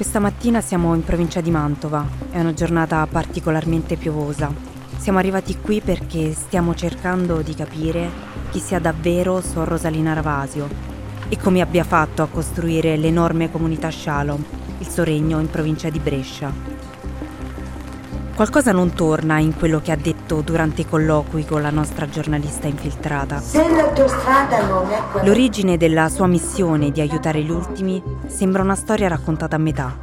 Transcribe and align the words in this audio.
Questa 0.00 0.18
mattina 0.18 0.62
siamo 0.62 0.94
in 0.94 1.04
provincia 1.04 1.42
di 1.42 1.50
Mantova, 1.50 2.08
è 2.30 2.40
una 2.40 2.54
giornata 2.54 3.06
particolarmente 3.06 3.98
piovosa. 3.98 4.50
Siamo 4.96 5.18
arrivati 5.18 5.58
qui 5.60 5.82
perché 5.82 6.32
stiamo 6.32 6.74
cercando 6.74 7.42
di 7.42 7.54
capire 7.54 8.08
chi 8.50 8.60
sia 8.60 8.78
davvero 8.78 9.42
Sor 9.42 9.68
Rosalina 9.68 10.14
Ravasio 10.14 10.66
e 11.28 11.36
come 11.36 11.60
abbia 11.60 11.84
fatto 11.84 12.22
a 12.22 12.28
costruire 12.28 12.96
l'enorme 12.96 13.50
comunità 13.50 13.90
Shalom, 13.90 14.42
il 14.78 14.88
suo 14.88 15.04
regno 15.04 15.38
in 15.38 15.50
provincia 15.50 15.90
di 15.90 15.98
Brescia. 15.98 16.69
Qualcosa 18.40 18.72
non 18.72 18.94
torna 18.94 19.38
in 19.38 19.54
quello 19.54 19.82
che 19.82 19.92
ha 19.92 19.96
detto 19.96 20.40
durante 20.40 20.80
i 20.80 20.88
colloqui 20.88 21.44
con 21.44 21.60
la 21.60 21.68
nostra 21.68 22.08
giornalista 22.08 22.68
infiltrata. 22.68 23.38
Se 23.38 23.68
la 23.68 23.88
tua 23.88 24.08
strada 24.08 24.66
non 24.66 24.90
è 24.90 24.98
quella... 25.12 25.26
L'origine 25.26 25.76
della 25.76 26.08
sua 26.08 26.26
missione 26.26 26.90
di 26.90 27.02
aiutare 27.02 27.42
gli 27.42 27.50
ultimi 27.50 28.02
sembra 28.28 28.62
una 28.62 28.76
storia 28.76 29.08
raccontata 29.08 29.56
a 29.56 29.58
metà. 29.58 29.94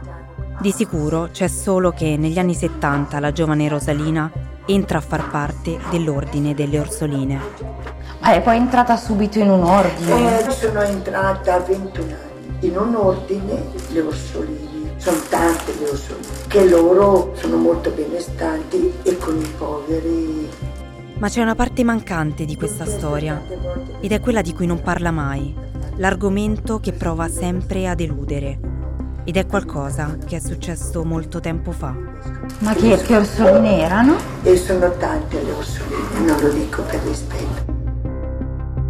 Di 0.59 0.71
sicuro 0.71 1.29
c'è 1.31 1.47
solo 1.47 1.89
che 1.89 2.15
negli 2.15 2.37
anni 2.37 2.53
70 2.53 3.19
la 3.19 3.31
giovane 3.31 3.67
Rosalina 3.69 4.31
entra 4.67 4.99
a 4.99 5.01
far 5.01 5.31
parte 5.31 5.79
dell'ordine 5.89 6.53
delle 6.53 6.77
Orsoline. 6.77 7.41
Ma 8.19 8.33
è 8.33 8.41
poi 8.43 8.57
entrata 8.57 8.97
subito 8.97 9.39
in 9.39 9.49
un 9.49 9.63
ordine? 9.63 10.45
Eh, 10.45 10.51
sono 10.51 10.81
entrata 10.81 11.55
a 11.55 11.59
21 11.61 12.05
anni 12.05 12.67
in 12.67 12.77
un 12.77 12.93
ordine, 12.93 13.63
le 13.89 14.01
Orsoline. 14.01 14.66
Sono 14.97 15.19
tante 15.29 15.73
le 15.79 15.89
Orsoline, 15.89 16.27
che 16.47 16.67
loro 16.67 17.33
sono 17.35 17.57
molto 17.57 17.91
benestanti 17.91 18.91
e 19.03 19.17
con 19.17 19.39
i 19.39 19.53
poveri 19.57 20.49
Ma 21.19 21.29
c'è 21.29 21.41
una 21.41 21.55
parte 21.55 21.83
mancante 21.83 22.45
di 22.45 22.55
questa 22.55 22.85
storia 22.85 23.41
ed 24.01 24.11
è 24.11 24.19
quella 24.19 24.41
di 24.41 24.53
cui 24.53 24.65
non 24.65 24.81
parla 24.81 25.11
mai, 25.11 25.55
l'argomento 25.97 26.79
che 26.79 26.93
prova 26.93 27.29
sempre 27.29 27.87
a 27.87 27.95
deludere. 27.95 28.59
Ed 29.23 29.37
è 29.37 29.45
qualcosa 29.45 30.17
che 30.25 30.37
è 30.37 30.39
successo 30.39 31.03
molto 31.03 31.39
tempo 31.39 31.71
fa. 31.71 31.93
Ma 32.59 32.73
che, 32.73 32.97
che 32.97 33.15
orsoline 33.17 33.81
erano? 33.81 34.15
e 34.43 34.55
sono 34.55 34.89
tante 34.97 35.43
le 35.43 35.51
Orsoline, 35.51 36.25
non 36.25 36.39
lo 36.39 36.49
dico 36.49 36.81
per 36.83 37.01
rispetto. 37.01 37.75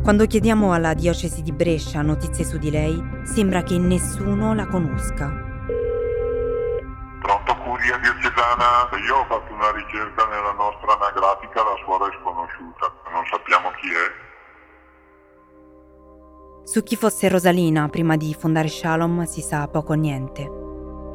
Quando 0.04 0.26
chiediamo 0.26 0.72
alla 0.72 0.94
diocesi 0.94 1.42
di 1.42 1.52
Brescia 1.52 2.02
notizie 2.02 2.46
su 2.46 2.58
di 2.58 2.70
lei, 2.70 3.02
sembra 3.26 3.64
che 3.64 3.78
nessuno 3.78 4.54
la 4.54 4.68
conosca. 4.68 5.47
Curia 7.88 8.00
Diocesana? 8.00 8.90
Io 9.08 9.16
ho 9.16 9.26
fatto 9.30 9.54
una 9.54 9.72
ricerca 9.72 10.26
nella 10.26 10.52
nostra 10.52 10.92
anagrafica, 10.92 11.64
la 11.64 11.78
suora 11.86 12.08
è 12.08 12.18
sconosciuta, 12.20 12.92
non 13.14 13.24
sappiamo 13.32 13.72
chi 13.80 13.88
è. 13.88 14.12
Su 16.66 16.84
chi 16.84 16.98
fosse 16.98 17.30
Rosalina 17.30 17.88
prima 17.88 18.18
di 18.18 18.36
fondare 18.38 18.68
Shalom 18.68 19.24
si 19.24 19.40
sa 19.40 19.70
poco 19.70 19.94
o 19.94 19.96
niente. 19.96 20.44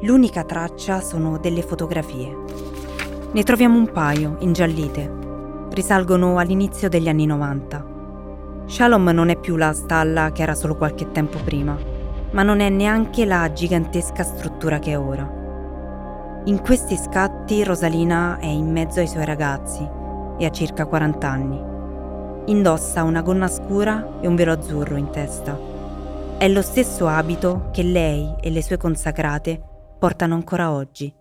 L'unica 0.01 0.45
traccia 0.45 0.99
sono 0.99 1.37
delle 1.37 1.61
fotografie. 1.61 2.35
Ne 3.31 3.43
troviamo 3.43 3.77
un 3.77 3.91
paio, 3.91 4.37
ingiallite. 4.39 5.67
Risalgono 5.69 6.39
all'inizio 6.39 6.89
degli 6.89 7.07
anni 7.07 7.27
90. 7.27 7.85
Shalom 8.65 9.09
non 9.09 9.29
è 9.29 9.35
più 9.37 9.57
la 9.57 9.73
stalla 9.73 10.31
che 10.31 10.41
era 10.41 10.55
solo 10.55 10.75
qualche 10.75 11.11
tempo 11.11 11.37
prima, 11.37 11.77
ma 12.31 12.41
non 12.41 12.61
è 12.61 12.69
neanche 12.69 13.25
la 13.25 13.51
gigantesca 13.53 14.23
struttura 14.23 14.79
che 14.79 14.93
è 14.93 14.97
ora. 14.97 15.41
In 16.45 16.59
questi 16.59 16.97
scatti 16.97 17.63
Rosalina 17.63 18.37
è 18.37 18.47
in 18.47 18.69
mezzo 18.69 18.99
ai 18.99 19.07
suoi 19.07 19.23
ragazzi 19.23 19.87
e 20.37 20.45
ha 20.45 20.51
circa 20.51 20.85
40 20.85 21.29
anni. 21.29 22.51
Indossa 22.51 23.03
una 23.03 23.21
gonna 23.21 23.47
scura 23.47 24.19
e 24.19 24.27
un 24.27 24.35
velo 24.35 24.51
azzurro 24.51 24.97
in 24.97 25.09
testa. 25.09 25.57
È 26.37 26.45
lo 26.49 26.61
stesso 26.61 27.07
abito 27.07 27.69
che 27.71 27.81
lei 27.81 28.35
e 28.41 28.49
le 28.49 28.61
sue 28.61 28.75
consacrate 28.75 29.61
portano 29.97 30.33
ancora 30.33 30.71
oggi. 30.71 31.13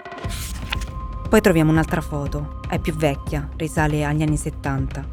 Poi 1.28 1.40
troviamo 1.40 1.70
un'altra 1.70 2.00
foto, 2.00 2.58
è 2.68 2.80
più 2.80 2.96
vecchia, 2.96 3.48
risale 3.56 4.04
agli 4.04 4.22
anni 4.22 4.36
70. 4.36 5.04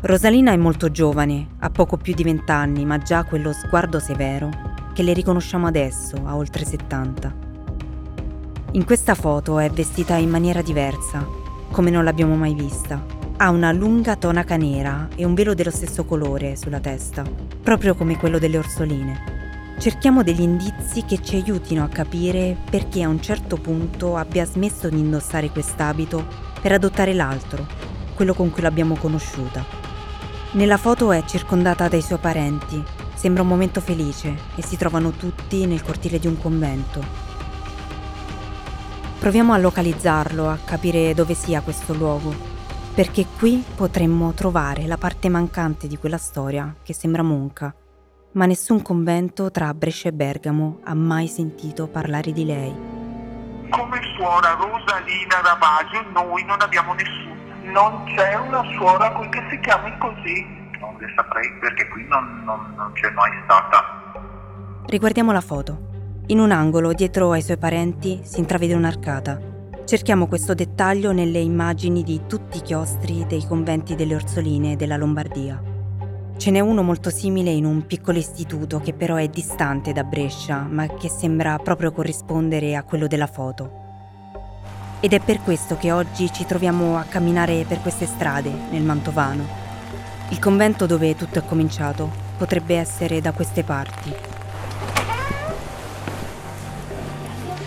Rosalina 0.00 0.52
è 0.52 0.56
molto 0.56 0.90
giovane, 0.90 1.56
ha 1.58 1.68
poco 1.68 1.98
più 1.98 2.14
di 2.14 2.22
20 2.22 2.50
anni, 2.50 2.86
ma 2.86 2.96
già 2.96 3.24
quello 3.24 3.52
sguardo 3.52 3.98
severo 3.98 4.48
che 4.94 5.02
le 5.02 5.12
riconosciamo 5.12 5.66
adesso, 5.66 6.16
a 6.24 6.34
oltre 6.36 6.64
70. 6.64 7.43
In 8.74 8.84
questa 8.84 9.14
foto 9.14 9.60
è 9.60 9.70
vestita 9.70 10.16
in 10.16 10.28
maniera 10.28 10.60
diversa, 10.60 11.24
come 11.70 11.90
non 11.90 12.02
l'abbiamo 12.02 12.34
mai 12.34 12.54
vista. 12.54 13.06
Ha 13.36 13.50
una 13.50 13.70
lunga 13.70 14.16
tonaca 14.16 14.56
nera 14.56 15.06
e 15.14 15.24
un 15.24 15.34
velo 15.34 15.54
dello 15.54 15.70
stesso 15.70 16.04
colore 16.04 16.56
sulla 16.56 16.80
testa, 16.80 17.22
proprio 17.62 17.94
come 17.94 18.18
quello 18.18 18.40
delle 18.40 18.58
orsoline. 18.58 19.76
Cerchiamo 19.78 20.24
degli 20.24 20.40
indizi 20.40 21.04
che 21.04 21.22
ci 21.22 21.36
aiutino 21.36 21.84
a 21.84 21.88
capire 21.88 22.56
perché 22.68 23.04
a 23.04 23.08
un 23.08 23.22
certo 23.22 23.58
punto 23.58 24.16
abbia 24.16 24.44
smesso 24.44 24.88
di 24.88 24.98
indossare 24.98 25.50
quest'abito 25.50 26.26
per 26.60 26.72
adottare 26.72 27.14
l'altro, 27.14 27.64
quello 28.16 28.34
con 28.34 28.50
cui 28.50 28.62
l'abbiamo 28.62 28.96
conosciuta. 28.96 29.64
Nella 30.54 30.78
foto 30.78 31.12
è 31.12 31.22
circondata 31.24 31.86
dai 31.86 32.02
suoi 32.02 32.18
parenti, 32.18 32.82
sembra 33.14 33.42
un 33.42 33.48
momento 33.48 33.80
felice 33.80 34.34
e 34.56 34.64
si 34.64 34.76
trovano 34.76 35.12
tutti 35.12 35.64
nel 35.64 35.84
cortile 35.84 36.18
di 36.18 36.26
un 36.26 36.36
convento. 36.36 37.23
Proviamo 39.24 39.54
a 39.54 39.56
localizzarlo, 39.56 40.50
a 40.50 40.58
capire 40.62 41.14
dove 41.14 41.32
sia 41.32 41.62
questo 41.62 41.94
luogo, 41.94 42.34
perché 42.94 43.24
qui 43.24 43.64
potremmo 43.74 44.34
trovare 44.34 44.86
la 44.86 44.98
parte 44.98 45.30
mancante 45.30 45.86
di 45.86 45.96
quella 45.96 46.18
storia 46.18 46.74
che 46.82 46.92
sembra 46.92 47.22
monca, 47.22 47.74
ma 48.32 48.44
nessun 48.44 48.82
convento 48.82 49.50
tra 49.50 49.72
Brescia 49.72 50.10
e 50.10 50.12
Bergamo 50.12 50.80
ha 50.84 50.92
mai 50.92 51.26
sentito 51.26 51.86
parlare 51.86 52.32
di 52.32 52.44
lei. 52.44 52.74
Come 53.70 53.98
suora 54.14 54.58
Rosalina 54.60 55.40
Ravasio 55.42 56.04
noi 56.12 56.44
non 56.44 56.60
abbiamo 56.60 56.92
nessuno. 56.92 57.72
Non 57.72 58.04
c'è 58.14 58.34
una 58.34 58.62
suora 58.76 59.10
qui 59.12 59.26
che 59.30 59.42
si 59.48 59.58
chiami 59.60 59.96
così. 60.00 60.46
Non 60.78 60.98
le 60.98 61.10
saprei 61.16 61.50
perché 61.60 61.88
qui 61.88 62.04
non, 62.08 62.42
non- 62.44 62.74
non 62.76 62.92
c'è 62.92 63.08
mai 63.12 63.30
stata. 63.44 64.20
Riguardiamo 64.84 65.32
la 65.32 65.40
foto. 65.40 65.93
In 66.28 66.38
un 66.38 66.52
angolo, 66.52 66.94
dietro 66.94 67.32
ai 67.32 67.42
suoi 67.42 67.58
parenti, 67.58 68.20
si 68.22 68.38
intravede 68.40 68.72
un'arcata. 68.72 69.38
Cerchiamo 69.84 70.26
questo 70.26 70.54
dettaglio 70.54 71.12
nelle 71.12 71.38
immagini 71.38 72.02
di 72.02 72.22
tutti 72.26 72.56
i 72.56 72.62
chiostri 72.62 73.26
dei 73.28 73.44
conventi 73.46 73.94
delle 73.94 74.14
Orsoline 74.14 74.74
della 74.74 74.96
Lombardia. 74.96 75.62
Ce 76.38 76.50
n'è 76.50 76.60
uno 76.60 76.82
molto 76.82 77.10
simile 77.10 77.50
in 77.50 77.66
un 77.66 77.84
piccolo 77.84 78.16
istituto 78.16 78.80
che 78.80 78.94
però 78.94 79.16
è 79.16 79.28
distante 79.28 79.92
da 79.92 80.02
Brescia, 80.02 80.66
ma 80.66 80.86
che 80.86 81.10
sembra 81.10 81.58
proprio 81.58 81.92
corrispondere 81.92 82.74
a 82.74 82.84
quello 82.84 83.06
della 83.06 83.26
foto. 83.26 83.82
Ed 85.00 85.12
è 85.12 85.20
per 85.20 85.42
questo 85.42 85.76
che 85.76 85.92
oggi 85.92 86.32
ci 86.32 86.46
troviamo 86.46 86.96
a 86.96 87.02
camminare 87.02 87.66
per 87.68 87.82
queste 87.82 88.06
strade, 88.06 88.50
nel 88.70 88.82
Mantovano. 88.82 89.44
Il 90.30 90.38
convento 90.38 90.86
dove 90.86 91.14
tutto 91.16 91.38
è 91.38 91.44
cominciato 91.44 92.10
potrebbe 92.38 92.76
essere 92.76 93.20
da 93.20 93.32
queste 93.32 93.62
parti. 93.62 94.33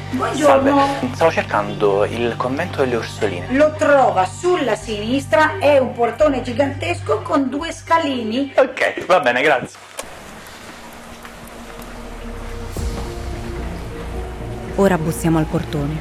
Buongiorno. 0.09 0.78
Salve, 0.78 1.16
stavo 1.16 1.31
cercando 1.31 2.06
il 2.06 2.35
convento 2.38 2.79
delle 2.79 2.95
Orsoline. 2.95 3.47
Lo 3.50 3.73
trova 3.78 4.25
sulla 4.25 4.75
sinistra, 4.75 5.57
è 5.59 5.78
un 5.79 5.91
portone 5.91 6.41
gigantesco 6.41 7.22
con 7.22 7.50
due 7.50 7.73
scalini. 7.73 8.53
Ok, 8.56 9.06
va 9.06 9.19
bene, 9.19 9.41
grazie. 9.41 9.78
Ora 14.75 14.97
bussiamo 14.97 15.40
al 15.40 15.46
portone. 15.46 16.00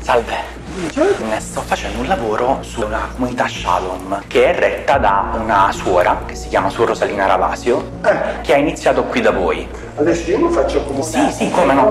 Salve. 0.00 0.59
Ne 0.80 1.40
sto 1.40 1.60
facendo 1.60 2.00
un 2.00 2.06
lavoro 2.06 2.62
su 2.62 2.80
una 2.80 3.10
comunità 3.12 3.46
Shalom 3.46 4.22
che 4.26 4.50
è 4.50 4.58
retta 4.58 4.96
da 4.96 5.38
una 5.38 5.70
suora 5.72 6.22
che 6.24 6.34
si 6.34 6.48
chiama 6.48 6.70
Suor 6.70 6.88
Rosalina 6.88 7.26
Ravasio 7.26 7.98
che 8.40 8.54
ha 8.54 8.56
iniziato 8.56 9.04
qui 9.04 9.20
da 9.20 9.30
voi. 9.30 9.68
Adesso 9.96 10.30
io 10.30 10.38
lo 10.38 10.48
faccio 10.48 10.78
accomodare. 10.78 11.30
Sì, 11.32 11.44
sì, 11.44 11.50
come 11.50 11.74
no. 11.74 11.90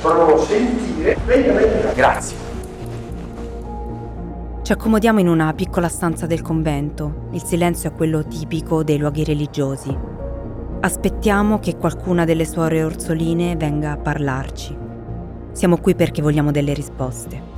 Provo 0.00 0.40
a 0.40 0.46
sentire. 0.46 1.18
Venga, 1.26 1.52
venga. 1.52 1.92
Grazie. 1.92 2.36
Ci 4.62 4.72
accomodiamo 4.72 5.20
in 5.20 5.28
una 5.28 5.52
piccola 5.52 5.88
stanza 5.88 6.24
del 6.24 6.40
convento. 6.40 7.28
Il 7.32 7.42
silenzio 7.42 7.90
è 7.90 7.92
quello 7.92 8.26
tipico 8.26 8.82
dei 8.82 8.96
luoghi 8.96 9.24
religiosi. 9.24 9.94
Aspettiamo 10.80 11.58
che 11.58 11.76
qualcuna 11.76 12.24
delle 12.24 12.46
suore 12.46 12.82
orsoline 12.82 13.56
venga 13.56 13.92
a 13.92 13.98
parlarci. 13.98 14.74
Siamo 15.52 15.76
qui 15.76 15.94
perché 15.94 16.22
vogliamo 16.22 16.50
delle 16.50 16.72
risposte. 16.72 17.51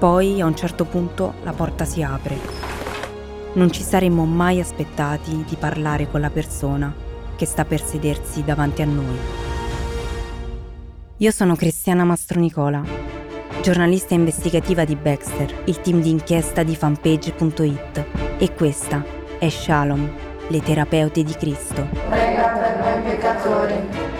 Poi, 0.00 0.40
a 0.40 0.46
un 0.46 0.56
certo 0.56 0.86
punto, 0.86 1.34
la 1.42 1.52
porta 1.52 1.84
si 1.84 2.02
apre. 2.02 2.34
Non 3.52 3.70
ci 3.70 3.82
saremmo 3.82 4.24
mai 4.24 4.58
aspettati 4.58 5.44
di 5.46 5.56
parlare 5.56 6.08
con 6.08 6.22
la 6.22 6.30
persona 6.30 6.90
che 7.36 7.44
sta 7.44 7.66
per 7.66 7.82
sedersi 7.82 8.42
davanti 8.42 8.80
a 8.80 8.86
noi. 8.86 9.18
Io 11.18 11.30
sono 11.30 11.54
Cristiana 11.54 12.04
Mastronicola, 12.04 12.82
giornalista 13.60 14.14
investigativa 14.14 14.86
di 14.86 14.96
Baxter, 14.96 15.64
il 15.64 15.82
team 15.82 16.00
di 16.00 16.08
inchiesta 16.08 16.62
di 16.62 16.74
fanpage.it 16.74 18.04
e 18.38 18.54
questa 18.54 19.04
è 19.38 19.50
Shalom, 19.50 20.10
le 20.48 20.62
terapeute 20.62 21.22
di 21.22 21.34
Cristo. 21.34 21.86
Prega 22.08 22.48
per 22.48 22.78
noi 22.78 23.02
peccatori. 23.02 24.19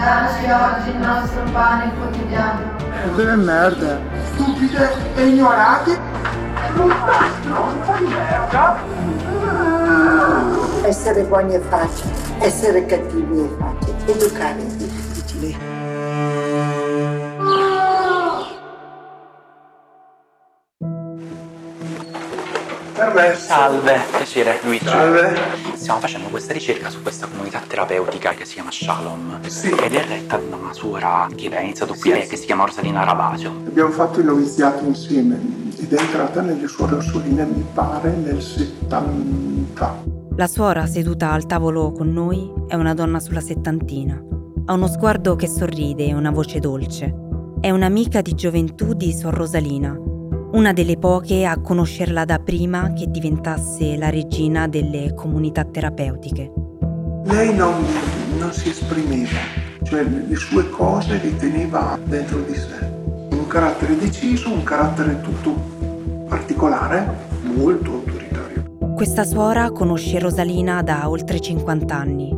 Dacci 0.00 0.50
oggi 0.50 0.88
il 0.88 0.96
nostro 0.96 1.42
pane 1.52 1.92
quotidiano. 1.94 2.72
Delle 3.14 3.36
merde. 3.36 4.00
Stupide 4.32 4.90
e 5.14 5.26
ignorate. 5.26 5.98
Brutta 6.72 7.12
stronza 7.38 7.92
di 7.98 8.06
merda. 8.06 8.78
Essere 10.84 11.22
buoni 11.24 11.52
è 11.52 11.60
facile, 11.60 12.12
essere 12.38 12.86
cattivi 12.86 13.40
è 13.40 13.48
facile, 13.58 13.96
educare 14.06 14.56
è 14.56 14.64
difficile. 14.64 15.69
Me. 23.08 23.34
Salve, 23.34 23.98
piacere 24.14 24.60
Luigi. 24.62 24.84
Salve. 24.84 25.32
Stiamo 25.74 26.00
facendo 26.00 26.28
questa 26.28 26.52
ricerca 26.52 26.90
su 26.90 27.00
questa 27.02 27.26
comunità 27.26 27.60
terapeutica 27.66 28.34
che 28.34 28.44
si 28.44 28.54
chiama 28.54 28.70
Shalom 28.70 29.40
Sì. 29.46 29.70
ed 29.70 29.94
è 29.94 30.04
retta 30.06 30.36
da 30.36 30.56
una 30.56 30.72
suora 30.74 31.26
che 31.34 31.48
ha 31.48 31.60
iniziato 31.60 31.94
qui 31.98 32.10
eh, 32.12 32.26
che 32.26 32.36
si 32.36 32.44
chiama 32.44 32.66
Rosalina 32.66 33.02
Ravasio. 33.04 33.50
Abbiamo 33.66 33.90
fatto 33.90 34.20
il 34.20 34.26
noviziato 34.26 34.84
insieme 34.84 35.38
ed 35.78 35.92
è 35.92 35.98
entrata 36.00 36.42
nelle 36.42 36.68
suore 36.68 36.96
Orsoline, 36.96 37.44
mi 37.44 37.64
pare, 37.72 38.10
nel 38.10 38.42
70. 38.42 40.02
La 40.36 40.46
suora 40.46 40.86
seduta 40.86 41.32
al 41.32 41.46
tavolo 41.46 41.92
con 41.92 42.12
noi 42.12 42.50
è 42.68 42.74
una 42.74 42.94
donna 42.94 43.18
sulla 43.18 43.40
settantina. 43.40 44.22
Ha 44.66 44.72
uno 44.74 44.86
sguardo 44.88 45.36
che 45.36 45.48
sorride 45.48 46.06
e 46.06 46.14
una 46.14 46.30
voce 46.30 46.60
dolce. 46.60 47.14
È 47.60 47.70
un'amica 47.70 48.20
di 48.20 48.34
gioventù 48.34 48.94
di 48.94 49.12
Suor 49.12 49.34
Rosalina, 49.34 49.98
una 50.52 50.72
delle 50.72 50.96
poche 50.96 51.44
a 51.44 51.60
conoscerla 51.60 52.24
da 52.24 52.38
prima 52.38 52.92
che 52.92 53.08
diventasse 53.08 53.96
la 53.96 54.10
regina 54.10 54.66
delle 54.66 55.14
comunità 55.14 55.64
terapeutiche. 55.64 56.52
Lei 57.24 57.54
non, 57.54 57.84
non 58.38 58.52
si 58.52 58.70
esprimeva, 58.70 59.38
cioè 59.84 60.02
le 60.02 60.36
sue 60.36 60.68
cose 60.68 61.20
le 61.22 61.36
teneva 61.36 61.96
dentro 62.02 62.40
di 62.40 62.54
sé. 62.54 62.88
Un 63.30 63.46
carattere 63.46 63.96
deciso, 63.96 64.52
un 64.52 64.64
carattere 64.64 65.20
tutto 65.20 65.54
particolare, 66.28 67.06
molto 67.42 67.92
autoritario. 67.92 68.94
Questa 68.96 69.24
suora 69.24 69.70
conosce 69.70 70.18
Rosalina 70.18 70.82
da 70.82 71.08
oltre 71.08 71.40
50 71.40 71.94
anni 71.94 72.36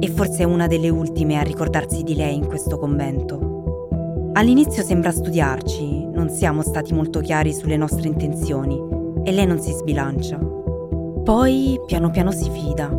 e 0.00 0.08
forse 0.08 0.42
è 0.42 0.44
una 0.44 0.66
delle 0.66 0.88
ultime 0.88 1.38
a 1.38 1.42
ricordarsi 1.42 2.02
di 2.02 2.14
lei 2.14 2.36
in 2.36 2.46
questo 2.46 2.78
convento. 2.78 4.30
All'inizio 4.32 4.82
sembra 4.82 5.10
studiarci, 5.10 5.99
non 6.20 6.28
siamo 6.28 6.60
stati 6.60 6.92
molto 6.92 7.20
chiari 7.20 7.54
sulle 7.54 7.78
nostre 7.78 8.06
intenzioni 8.06 8.78
e 9.24 9.32
lei 9.32 9.46
non 9.46 9.58
si 9.58 9.72
sbilancia. 9.72 10.36
Poi 10.36 11.80
piano 11.86 12.10
piano 12.10 12.30
si 12.30 12.50
fida, 12.50 12.90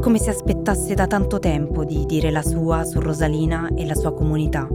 come 0.00 0.18
se 0.18 0.30
aspettasse 0.30 0.94
da 0.94 1.06
tanto 1.06 1.38
tempo 1.38 1.84
di 1.84 2.04
dire 2.04 2.32
la 2.32 2.42
sua 2.42 2.82
su 2.82 2.98
Rosalina 2.98 3.70
e 3.76 3.86
la 3.86 3.94
sua 3.94 4.12
comunità. 4.12 4.66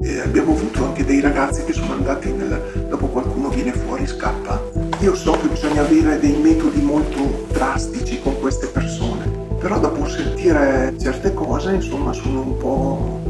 E 0.00 0.20
abbiamo 0.20 0.52
avuto 0.52 0.82
anche 0.86 1.04
dei 1.04 1.20
ragazzi 1.20 1.62
che 1.64 1.74
sono 1.74 1.92
andati 1.92 2.32
nel... 2.32 2.86
dopo 2.88 3.08
qualcuno 3.08 3.50
viene 3.50 3.72
fuori, 3.72 4.06
scappa. 4.06 4.62
Io 5.00 5.14
so 5.14 5.32
che 5.32 5.48
bisogna 5.48 5.82
avere 5.82 6.18
dei 6.18 6.38
metodi 6.38 6.80
molto 6.80 7.44
drastici 7.52 8.18
con 8.22 8.40
queste 8.40 8.68
persone, 8.68 9.30
però 9.58 9.78
dopo 9.78 10.08
sentire 10.08 10.94
certe 10.98 11.34
cose, 11.34 11.74
insomma, 11.74 12.14
sono 12.14 12.40
un 12.40 12.56
po'. 12.56 13.23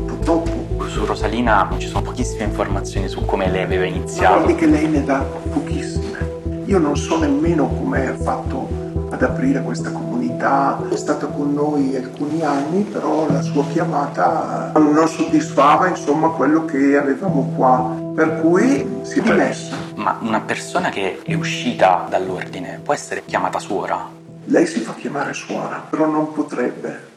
Su 0.95 1.05
Rosalina 1.05 1.69
ci 1.79 1.89
sono 1.89 2.03
pochissime 2.03 2.45
informazioni 2.45 3.09
su 3.09 3.25
come 3.25 3.51
lei 3.51 3.65
aveva 3.65 3.85
iniziato. 3.85 4.35
guardi 4.35 4.55
che 4.55 4.67
lei 4.67 4.87
ne 4.87 5.03
dà 5.03 5.27
pochissime. 5.53 6.63
Io 6.67 6.79
non 6.79 6.97
so 6.97 7.19
nemmeno 7.19 7.67
come 7.67 8.07
ha 8.07 8.15
fatto 8.15 8.69
ad 9.11 9.21
aprire 9.21 9.61
questa 9.63 9.91
comunità. 9.91 10.81
È 10.89 10.95
stata 10.95 11.27
con 11.27 11.53
noi 11.53 11.97
alcuni 11.97 12.43
anni, 12.43 12.83
però 12.85 13.29
la 13.29 13.43
sua 13.43 13.67
chiamata 13.73 14.71
non 14.77 15.09
soddisfava 15.09 15.89
insomma 15.89 16.29
quello 16.29 16.65
che 16.65 16.97
avevamo 16.97 17.53
qua. 17.57 17.93
Per 18.15 18.41
cui 18.41 19.01
si 19.03 19.19
è 19.19 19.23
dimessa. 19.23 19.75
Ma 19.97 20.17
una 20.21 20.43
persona 20.43 20.91
che 20.91 21.23
è 21.25 21.35
uscita 21.35 22.07
dall'ordine 22.09 22.79
può 22.85 22.95
essere 22.95 23.25
chiamata 23.25 23.59
suora? 23.59 24.09
Lei 24.45 24.65
si 24.65 24.79
fa 24.79 24.95
chiamare 24.95 25.33
suora, 25.33 25.85
però 25.91 26.07
non 26.07 26.33
potrebbe. 26.33 27.11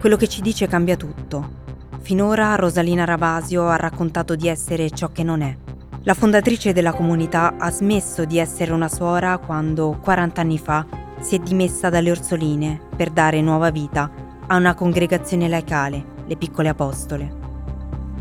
Quello 0.00 0.16
che 0.16 0.28
ci 0.28 0.40
dice 0.40 0.66
cambia 0.66 0.96
tutto. 0.96 1.60
Finora 2.02 2.56
Rosalina 2.56 3.04
Ravasio 3.04 3.68
ha 3.68 3.76
raccontato 3.76 4.34
di 4.34 4.48
essere 4.48 4.90
ciò 4.90 5.12
che 5.12 5.22
non 5.22 5.40
è. 5.40 5.56
La 6.02 6.14
fondatrice 6.14 6.72
della 6.72 6.92
comunità 6.92 7.54
ha 7.56 7.70
smesso 7.70 8.24
di 8.24 8.38
essere 8.38 8.72
una 8.72 8.88
suora 8.88 9.38
quando, 9.38 9.96
40 10.02 10.40
anni 10.40 10.58
fa, 10.58 10.84
si 11.20 11.36
è 11.36 11.38
dimessa 11.38 11.90
dalle 11.90 12.10
Orsoline 12.10 12.80
per 12.96 13.10
dare 13.10 13.40
nuova 13.40 13.70
vita 13.70 14.10
a 14.48 14.56
una 14.56 14.74
congregazione 14.74 15.46
laicale, 15.46 16.04
le 16.26 16.36
Piccole 16.36 16.70
Apostole. 16.70 17.32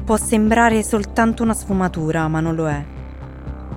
Può 0.06 0.16
sembrare 0.16 0.84
soltanto 0.84 1.42
una 1.42 1.56
sfumatura, 1.56 2.28
ma 2.28 2.40
non 2.40 2.54
lo 2.54 2.70
è. 2.70 2.86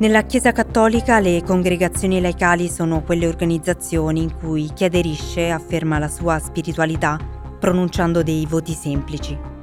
Nella 0.01 0.23
Chiesa 0.25 0.53
Cattolica 0.53 1.19
le 1.19 1.43
congregazioni 1.43 2.21
laicali 2.21 2.69
sono 2.69 3.01
quelle 3.03 3.27
organizzazioni 3.27 4.23
in 4.23 4.37
cui 4.37 4.71
chi 4.75 4.85
aderisce 4.85 5.49
afferma 5.49 5.99
la 5.99 6.09
sua 6.09 6.39
spiritualità 6.41 7.19
pronunciando 7.59 8.23
dei 8.23 8.45
voti 8.45 8.75
semplici. 8.75 9.54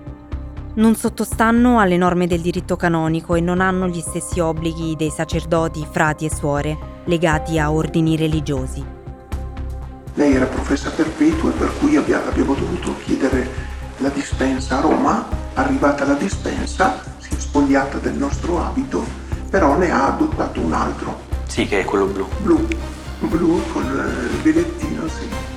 Non 0.73 0.95
sottostanno 0.95 1.79
alle 1.79 1.97
norme 1.97 2.27
del 2.27 2.39
diritto 2.39 2.77
canonico 2.77 3.35
e 3.35 3.41
non 3.41 3.59
hanno 3.59 3.88
gli 3.88 4.00
stessi 4.00 4.39
obblighi 4.39 4.95
dei 4.95 5.09
sacerdoti, 5.09 5.85
frati 5.89 6.25
e 6.25 6.33
suore 6.33 6.77
legati 7.06 7.59
a 7.59 7.71
ordini 7.71 8.15
religiosi. 8.15 8.83
Lei 10.13 10.33
era 10.33 10.45
professa 10.45 10.89
perpetua 10.91 11.50
e 11.50 11.53
per 11.53 11.71
cui 11.77 11.95
abbia- 11.97 12.25
abbiamo 12.25 12.53
dovuto 12.53 12.95
chiedere 13.03 13.50
la 13.97 14.09
dispensa 14.09 14.77
a 14.77 14.81
Roma. 14.81 15.27
Arrivata 15.56 16.06
la 16.06 16.13
dispensa, 16.13 17.01
si 17.18 17.33
è 17.33 17.38
spogliata 17.38 17.97
del 17.97 18.13
nostro 18.13 18.63
abito, 18.63 19.03
però 19.50 19.77
ne 19.77 19.91
ha 19.91 20.07
adottato 20.07 20.62
un 20.62 20.71
altro, 20.71 21.19
Sì, 21.47 21.65
che 21.68 21.81
è 21.81 21.83
quello 21.83 22.06
blu. 22.06 22.25
blu, 22.44 22.65
blu 23.19 23.62
con 23.73 23.83
il 23.83 24.41
bigliettino, 24.41 25.07
sì. 25.09 25.50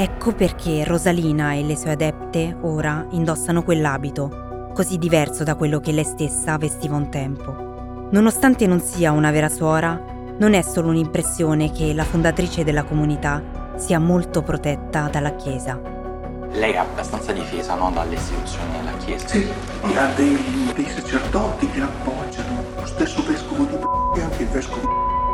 Ecco 0.00 0.32
perché 0.32 0.82
Rosalina 0.82 1.52
e 1.52 1.62
le 1.62 1.76
sue 1.76 1.90
adepte 1.90 2.56
ora 2.62 3.04
indossano 3.10 3.62
quell'abito, 3.62 4.70
così 4.72 4.96
diverso 4.96 5.44
da 5.44 5.56
quello 5.56 5.78
che 5.78 5.92
lei 5.92 6.04
stessa 6.04 6.56
vestiva 6.56 6.96
un 6.96 7.10
tempo. 7.10 8.08
Nonostante 8.10 8.66
non 8.66 8.80
sia 8.80 9.12
una 9.12 9.30
vera 9.30 9.50
suora, 9.50 10.02
non 10.38 10.54
è 10.54 10.62
solo 10.62 10.88
un'impressione 10.88 11.70
che 11.70 11.92
la 11.92 12.04
fondatrice 12.04 12.64
della 12.64 12.84
comunità 12.84 13.42
sia 13.76 13.98
molto 13.98 14.40
protetta 14.40 15.10
dalla 15.12 15.36
Chiesa. 15.36 15.78
Lei 16.52 16.72
è 16.72 16.78
abbastanza 16.78 17.32
difesa 17.32 17.74
no, 17.74 17.90
dalle 17.90 18.14
istituzioni 18.14 18.72
della 18.78 18.96
Chiesa. 18.96 19.28
Sì, 19.28 19.46
e 19.82 19.96
ha 19.98 20.10
dei, 20.14 20.72
dei 20.76 20.88
sacerdoti 20.88 21.68
che 21.68 21.80
appoggiano, 21.82 22.64
lo 22.74 22.86
stesso 22.86 23.22
vescovo 23.26 23.64
di 23.64 23.76
b***a 23.76 24.18
e 24.18 24.22
anche 24.22 24.42
il 24.44 24.48
vescovo. 24.48 25.29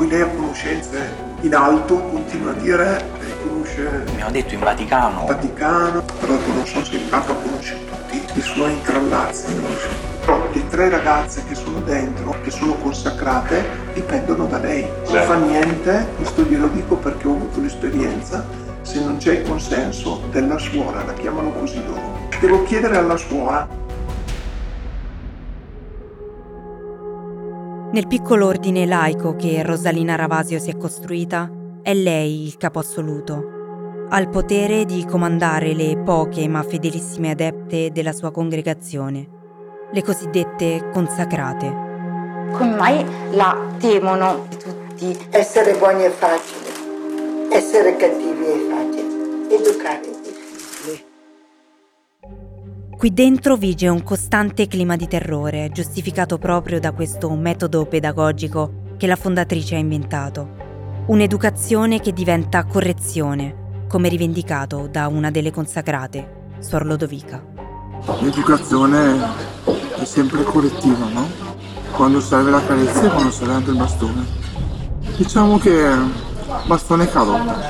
Poi 0.00 0.08
lei 0.08 0.22
ha 0.22 0.28
conoscenze 0.28 1.14
in 1.42 1.54
alto, 1.54 1.94
continua 2.04 2.52
a 2.52 2.54
dire, 2.54 3.04
lei 3.20 3.32
conosce 3.42 4.04
Abbiamo 4.08 4.30
detto 4.30 4.54
in 4.54 4.60
Vaticano. 4.60 5.26
Vaticano, 5.26 6.02
però 6.18 6.38
non 6.54 6.64
so 6.64 6.82
se 6.82 6.96
il 6.96 7.02
Papa 7.02 7.34
conosce 7.34 7.76
tutti 7.84 8.38
i 8.38 8.40
suoi 8.40 8.72
intrallazzi, 8.72 9.54
non 9.56 9.70
lo 9.70 9.78
so. 9.78 9.88
Però 10.24 10.48
le 10.50 10.68
tre 10.68 10.88
ragazze 10.88 11.44
che 11.46 11.54
sono 11.54 11.80
dentro, 11.80 12.34
che 12.42 12.50
sono 12.50 12.76
consacrate, 12.76 13.62
dipendono 13.92 14.46
da 14.46 14.56
lei. 14.56 14.88
Non 15.10 15.22
fa 15.22 15.34
niente, 15.34 16.06
questo 16.16 16.44
glielo 16.44 16.68
dico 16.68 16.96
perché 16.96 17.28
ho 17.28 17.32
avuto 17.32 17.60
l'esperienza, 17.60 18.42
se 18.80 19.04
non 19.04 19.18
c'è 19.18 19.40
il 19.40 19.46
consenso 19.46 20.22
della 20.30 20.56
suora, 20.56 21.04
la 21.04 21.12
chiamano 21.12 21.52
così 21.52 21.78
loro. 21.86 22.26
Devo 22.40 22.62
chiedere 22.62 22.96
alla 22.96 23.18
suora 23.18 23.68
Nel 27.92 28.06
piccolo 28.06 28.46
ordine 28.46 28.86
laico 28.86 29.34
che 29.34 29.64
Rosalina 29.64 30.14
Ravasio 30.14 30.60
si 30.60 30.70
è 30.70 30.76
costruita, 30.76 31.50
è 31.82 31.92
lei 31.92 32.46
il 32.46 32.56
capo 32.56 32.78
assoluto. 32.78 34.06
Ha 34.08 34.20
il 34.20 34.28
potere 34.28 34.84
di 34.84 35.04
comandare 35.04 35.74
le 35.74 35.98
poche 35.98 36.46
ma 36.46 36.62
fedelissime 36.62 37.32
adepte 37.32 37.90
della 37.90 38.12
sua 38.12 38.30
congregazione, 38.30 39.28
le 39.90 40.02
cosiddette 40.04 40.88
consacrate. 40.92 41.66
Come 42.52 42.76
mai 42.76 43.04
la 43.32 43.58
temono 43.80 44.46
tutti? 44.56 45.26
Essere 45.30 45.74
buoni 45.74 46.04
è 46.04 46.10
facile, 46.10 46.68
essere 47.50 47.96
cattivi 47.96 48.44
è 48.44 48.68
facile, 48.68 49.56
educare. 49.56 50.19
Qui 53.00 53.14
dentro 53.14 53.56
vige 53.56 53.88
un 53.88 54.02
costante 54.02 54.66
clima 54.66 54.94
di 54.94 55.08
terrore, 55.08 55.70
giustificato 55.72 56.36
proprio 56.36 56.78
da 56.78 56.92
questo 56.92 57.30
metodo 57.30 57.86
pedagogico 57.86 58.92
che 58.98 59.06
la 59.06 59.16
fondatrice 59.16 59.74
ha 59.74 59.78
inventato. 59.78 60.46
Un'educazione 61.06 62.00
che 62.00 62.12
diventa 62.12 62.62
correzione, 62.64 63.86
come 63.88 64.10
rivendicato 64.10 64.86
da 64.86 65.08
una 65.08 65.30
delle 65.30 65.50
consacrate, 65.50 66.50
Suor 66.58 66.84
Lodovica. 66.84 67.42
L'educazione 68.20 69.18
è 69.98 70.04
sempre 70.04 70.42
correttiva, 70.42 71.08
no? 71.08 71.26
Quando 71.92 72.20
serve 72.20 72.50
la 72.50 72.62
carezza 72.62 73.06
e 73.06 73.08
quando 73.08 73.30
serve 73.30 73.54
anche 73.54 73.70
il 73.70 73.76
bastone. 73.78 74.26
Diciamo 75.16 75.56
che 75.56 75.90
bastone 76.66 77.04
e 77.04 77.08
carota, 77.08 77.60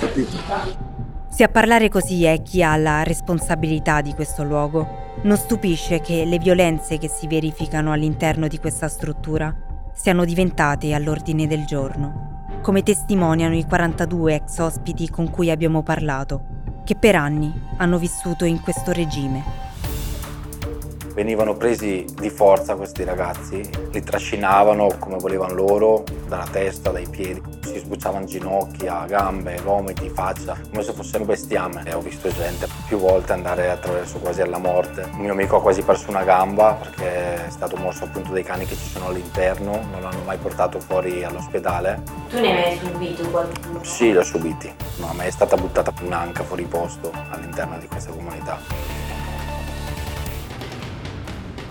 capito? 0.00 0.97
Se 1.38 1.44
a 1.44 1.48
parlare 1.48 1.88
così 1.88 2.24
è 2.24 2.42
chi 2.42 2.64
ha 2.64 2.74
la 2.76 3.04
responsabilità 3.04 4.00
di 4.00 4.12
questo 4.12 4.42
luogo, 4.42 5.12
non 5.22 5.36
stupisce 5.36 6.00
che 6.00 6.24
le 6.24 6.40
violenze 6.40 6.98
che 6.98 7.06
si 7.06 7.28
verificano 7.28 7.92
all'interno 7.92 8.48
di 8.48 8.58
questa 8.58 8.88
struttura 8.88 9.54
siano 9.94 10.24
diventate 10.24 10.94
all'ordine 10.94 11.46
del 11.46 11.64
giorno, 11.64 12.58
come 12.60 12.82
testimoniano 12.82 13.54
i 13.54 13.64
42 13.64 14.34
ex 14.34 14.58
ospiti 14.58 15.08
con 15.10 15.30
cui 15.30 15.48
abbiamo 15.48 15.84
parlato, 15.84 16.42
che 16.82 16.96
per 16.96 17.14
anni 17.14 17.54
hanno 17.76 17.98
vissuto 17.98 18.44
in 18.44 18.60
questo 18.60 18.90
regime 18.90 19.67
venivano 21.18 21.54
presi 21.54 22.04
di 22.16 22.30
forza 22.30 22.76
questi 22.76 23.02
ragazzi, 23.02 23.68
li 23.90 24.00
trascinavano 24.04 24.86
come 25.00 25.16
volevano 25.16 25.52
loro, 25.52 26.04
dalla 26.28 26.46
testa, 26.48 26.90
dai 26.90 27.08
piedi, 27.10 27.42
si 27.60 27.80
sbucciavano 27.80 28.24
ginocchia, 28.24 29.04
gambe, 29.04 29.60
gomiti, 29.64 30.08
faccia, 30.10 30.56
come 30.70 30.84
se 30.84 30.92
fossero 30.92 31.24
bestiame. 31.24 31.82
E 31.86 31.92
ho 31.92 31.98
visto 31.98 32.28
gente 32.28 32.68
più 32.86 32.98
volte 32.98 33.32
andare 33.32 33.68
attraverso 33.68 34.20
quasi 34.20 34.42
alla 34.42 34.58
morte. 34.58 35.08
Un 35.12 35.18
mio 35.18 35.32
amico 35.32 35.56
ha 35.56 35.60
quasi 35.60 35.82
perso 35.82 36.08
una 36.08 36.22
gamba 36.22 36.74
perché 36.74 37.46
è 37.46 37.50
stato 37.50 37.74
morso 37.74 38.04
appunto 38.04 38.30
dai 38.30 38.44
cani 38.44 38.64
che 38.64 38.76
ci 38.76 38.88
sono 38.88 39.06
all'interno, 39.06 39.72
non 39.90 40.00
l'hanno 40.00 40.22
mai 40.24 40.38
portato 40.38 40.78
fuori 40.78 41.24
all'ospedale. 41.24 42.00
Tu 42.28 42.38
ne 42.38 42.64
hai 42.64 42.78
subito 42.78 43.28
qualcuno? 43.28 43.82
Sì, 43.82 44.12
li 44.12 44.18
ho 44.18 44.22
subiti, 44.22 44.72
ma 44.98 45.08
a 45.08 45.14
me 45.14 45.26
è 45.26 45.30
stata 45.30 45.56
buttata 45.56 45.92
un'anca 46.00 46.44
fuori 46.44 46.62
posto 46.62 47.10
all'interno 47.30 47.76
di 47.78 47.88
questa 47.88 48.12
comunità 48.12 49.07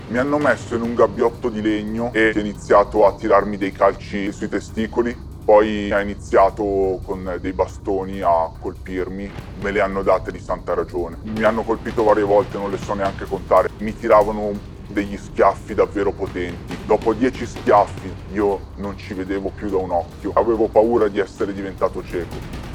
mi 0.10 0.18
hanno 0.18 0.38
messo 0.38 0.76
in 0.76 0.82
un 0.82 0.96
gabbiotto 0.96 1.50
di 1.50 1.62
legno 1.62 2.12
e 2.14 2.32
ho 2.34 2.40
iniziato 2.40 3.06
a 3.06 3.16
tirarmi 3.16 3.58
dei 3.58 3.72
calci 3.72 4.32
sui 4.32 4.48
testicoli. 4.48 5.26
Poi 5.44 5.92
ha 5.92 6.02
iniziato 6.02 7.00
con 7.04 7.38
dei 7.40 7.54
bastoni 7.54 8.22
a 8.22 8.52
colpirmi, 8.60 9.32
me 9.62 9.72
le 9.72 9.80
hanno 9.80 10.04
date 10.04 10.32
di 10.32 10.40
santa 10.40 10.74
ragione. 10.74 11.18
Mi 11.24 11.44
hanno 11.44 11.64
colpito 11.64 12.04
varie 12.04 12.24
volte, 12.24 12.58
non 12.58 12.70
le 12.70 12.78
so 12.78 12.94
neanche 12.94 13.26
contare. 13.26 13.70
Mi 13.80 13.96
tiravano 13.96 14.76
degli 14.88 15.18
schiaffi 15.18 15.74
davvero 15.74 16.12
potenti. 16.12 16.78
Dopo 16.86 17.14
dieci 17.14 17.46
schiaffi 17.46 18.14
io 18.34 18.60
non 18.76 18.98
ci 18.98 19.14
vedevo 19.14 19.52
più 19.56 19.70
da 19.70 19.78
un 19.78 19.92
occhio. 19.92 20.32
Avevo 20.34 20.68
paura 20.68 21.08
di 21.08 21.20
essere 21.20 21.54
diventato 21.54 22.04
cieco 22.04 22.66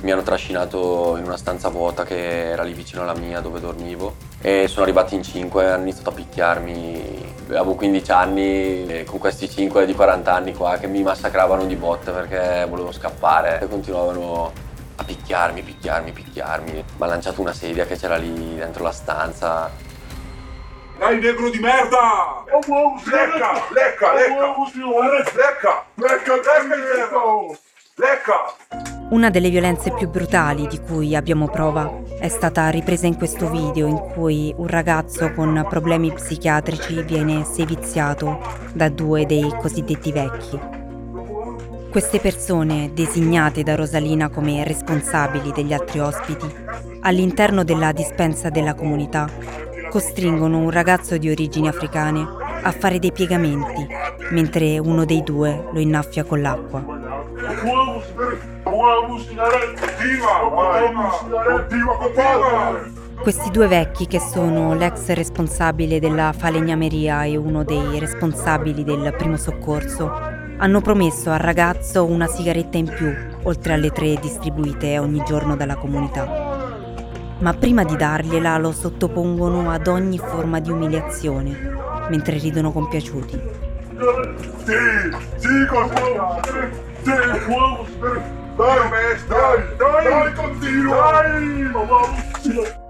mi 0.00 0.12
hanno 0.12 0.22
trascinato 0.22 1.16
in 1.16 1.24
una 1.24 1.36
stanza 1.36 1.70
vuota 1.70 2.04
che 2.04 2.50
era 2.50 2.62
lì 2.62 2.72
vicino 2.72 3.02
alla 3.02 3.16
mia 3.16 3.40
dove 3.40 3.58
dormivo 3.58 4.14
e 4.40 4.68
sono 4.68 4.84
arrivati 4.84 5.14
in 5.14 5.22
cinque 5.22 5.64
e 5.64 5.68
hanno 5.68 5.82
iniziato 5.82 6.10
a 6.10 6.12
picchiarmi. 6.12 7.36
Avevo 7.48 7.74
15 7.74 8.10
anni 8.12 8.86
e 8.86 9.04
con 9.04 9.18
questi 9.18 9.48
5 9.48 9.86
di 9.86 9.94
40 9.94 10.32
anni 10.32 10.54
qua 10.54 10.76
che 10.76 10.86
mi 10.86 11.02
massacravano 11.02 11.64
di 11.64 11.76
botte 11.76 12.10
perché 12.10 12.66
volevo 12.68 12.92
scappare 12.92 13.60
e 13.60 13.68
continuavano 13.68 14.52
a 14.96 15.04
picchiarmi, 15.04 15.62
picchiarmi, 15.62 16.12
picchiarmi. 16.12 16.72
Mi 16.72 16.84
ha 16.98 17.06
lanciato 17.06 17.40
una 17.40 17.52
sedia 17.52 17.86
che 17.86 17.96
c'era 17.96 18.16
lì 18.16 18.56
dentro 18.56 18.82
la 18.82 18.92
stanza. 18.92 19.70
Dai 20.98 21.20
negro 21.20 21.48
di 21.48 21.58
merda! 21.58 22.44
Lecca, 23.72 24.12
lecca, 24.12 24.12
lecca! 24.12 25.84
Lecca, 25.94 26.34
lecca, 26.34 26.74
lecca, 26.74 27.58
lecca! 27.94 28.97
Una 29.10 29.30
delle 29.30 29.48
violenze 29.48 29.90
più 29.94 30.10
brutali 30.10 30.66
di 30.66 30.78
cui 30.80 31.16
abbiamo 31.16 31.48
prova 31.48 31.90
è 32.20 32.28
stata 32.28 32.68
ripresa 32.68 33.06
in 33.06 33.16
questo 33.16 33.48
video 33.48 33.86
in 33.86 33.96
cui 33.96 34.52
un 34.54 34.66
ragazzo 34.66 35.32
con 35.32 35.64
problemi 35.66 36.12
psichiatrici 36.12 37.02
viene 37.04 37.42
seviziato 37.44 38.38
da 38.74 38.90
due 38.90 39.24
dei 39.24 39.48
cosiddetti 39.60 40.12
vecchi. 40.12 40.60
Queste 41.90 42.20
persone, 42.20 42.90
designate 42.92 43.62
da 43.62 43.76
Rosalina 43.76 44.28
come 44.28 44.62
responsabili 44.62 45.52
degli 45.52 45.72
altri 45.72 46.00
ospiti, 46.00 46.46
all'interno 47.00 47.64
della 47.64 47.92
dispensa 47.92 48.50
della 48.50 48.74
comunità, 48.74 49.26
costringono 49.88 50.58
un 50.58 50.68
ragazzo 50.68 51.16
di 51.16 51.30
origini 51.30 51.66
africane 51.66 52.26
a 52.62 52.70
fare 52.72 52.98
dei 52.98 53.12
piegamenti, 53.12 53.86
mentre 54.32 54.78
uno 54.78 55.06
dei 55.06 55.22
due 55.22 55.66
lo 55.72 55.80
innaffia 55.80 56.24
con 56.24 56.42
l'acqua. 56.42 56.84
Questi 63.20 63.50
due 63.50 63.66
vecchi, 63.66 64.06
che 64.06 64.20
sono 64.20 64.74
l'ex 64.74 65.08
responsabile 65.14 65.98
della 65.98 66.32
falegnameria 66.32 67.24
e 67.24 67.36
uno 67.36 67.64
dei 67.64 67.98
responsabili 67.98 68.84
del 68.84 69.12
primo 69.18 69.36
soccorso, 69.36 70.08
hanno 70.58 70.80
promesso 70.80 71.30
al 71.30 71.40
ragazzo 71.40 72.04
una 72.04 72.28
sigaretta 72.28 72.78
in 72.78 72.88
più, 72.88 73.12
oltre 73.42 73.72
alle 73.72 73.90
tre 73.90 74.14
distribuite 74.20 74.98
ogni 75.00 75.24
giorno 75.24 75.56
dalla 75.56 75.76
comunità. 75.76 76.46
Ma 77.40 77.52
prima 77.54 77.82
di 77.82 77.96
dargliela 77.96 78.58
lo 78.58 78.70
sottopongono 78.70 79.70
ad 79.70 79.88
ogni 79.88 80.18
forma 80.18 80.60
di 80.60 80.70
umiliazione, 80.70 81.74
mentre 82.10 82.38
ridono 82.38 82.70
compiaciuti. 82.70 83.40
Sì. 84.64 84.76
Sì, 85.36 85.66
dai, 88.58 88.90
dai, 89.28 89.76
dai, 89.76 90.04
dai, 90.04 90.34
continua! 90.34 91.22
Dai! 91.22 92.86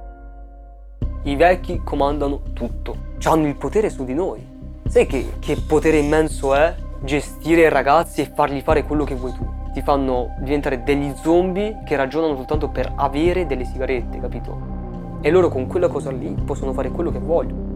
I 1.25 1.37
vecchi 1.37 1.83
comandano 1.85 2.41
tutto, 2.55 2.97
hanno 3.25 3.47
il 3.47 3.57
potere 3.57 3.91
su 3.91 4.05
di 4.05 4.15
noi. 4.15 4.57
Sai 4.87 5.07
che, 5.07 5.35
che 5.39 5.59
potere 5.67 5.99
immenso 5.99 6.55
è 6.55 6.75
gestire 7.05 7.63
i 7.63 7.69
ragazzi 7.69 8.23
e 8.23 8.33
fargli 8.35 8.63
fare 8.63 8.85
quello 8.85 9.05
che 9.05 9.15
vuoi 9.15 9.33
tu? 9.33 9.47
Ti 9.75 9.83
fanno 9.83 10.35
diventare 10.41 10.83
degli 10.83 11.13
zombie 11.23 11.83
che 11.85 11.97
ragionano 11.97 12.35
soltanto 12.37 12.71
per 12.71 12.91
avere 12.97 13.47
delle 13.47 13.67
sigarette, 13.67 14.19
capito? 14.19 14.77
E 15.21 15.31
loro 15.31 15.51
con 15.51 15.67
quella 15.67 15.89
cosa 15.89 16.11
lì 16.11 16.35
possono 16.47 16.73
fare 16.73 16.89
quello 16.91 17.11
che 17.11 17.19
vogliono. 17.19 17.67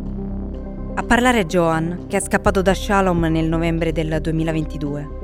A 0.94 1.02
parlare 1.02 1.40
è 1.40 1.44
Johan, 1.44 2.06
che 2.08 2.16
è 2.16 2.20
scappato 2.20 2.62
da 2.62 2.72
Shalom 2.72 3.24
nel 3.24 3.48
novembre 3.48 3.92
del 3.92 4.18
2022. 4.20 5.21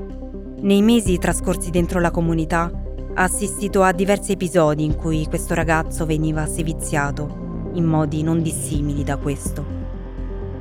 Nei 0.60 0.82
mesi 0.82 1.18
trascorsi 1.18 1.70
dentro 1.70 2.00
la 2.00 2.10
comunità 2.10 2.68
ha 3.14 3.22
assistito 3.22 3.82
a 3.82 3.92
diversi 3.92 4.32
episodi 4.32 4.84
in 4.84 4.96
cui 4.96 5.24
questo 5.26 5.54
ragazzo 5.54 6.04
veniva 6.04 6.46
seviziato 6.46 7.70
in 7.74 7.84
modi 7.84 8.24
non 8.24 8.42
dissimili 8.42 9.04
da 9.04 9.16
questo. 9.18 9.77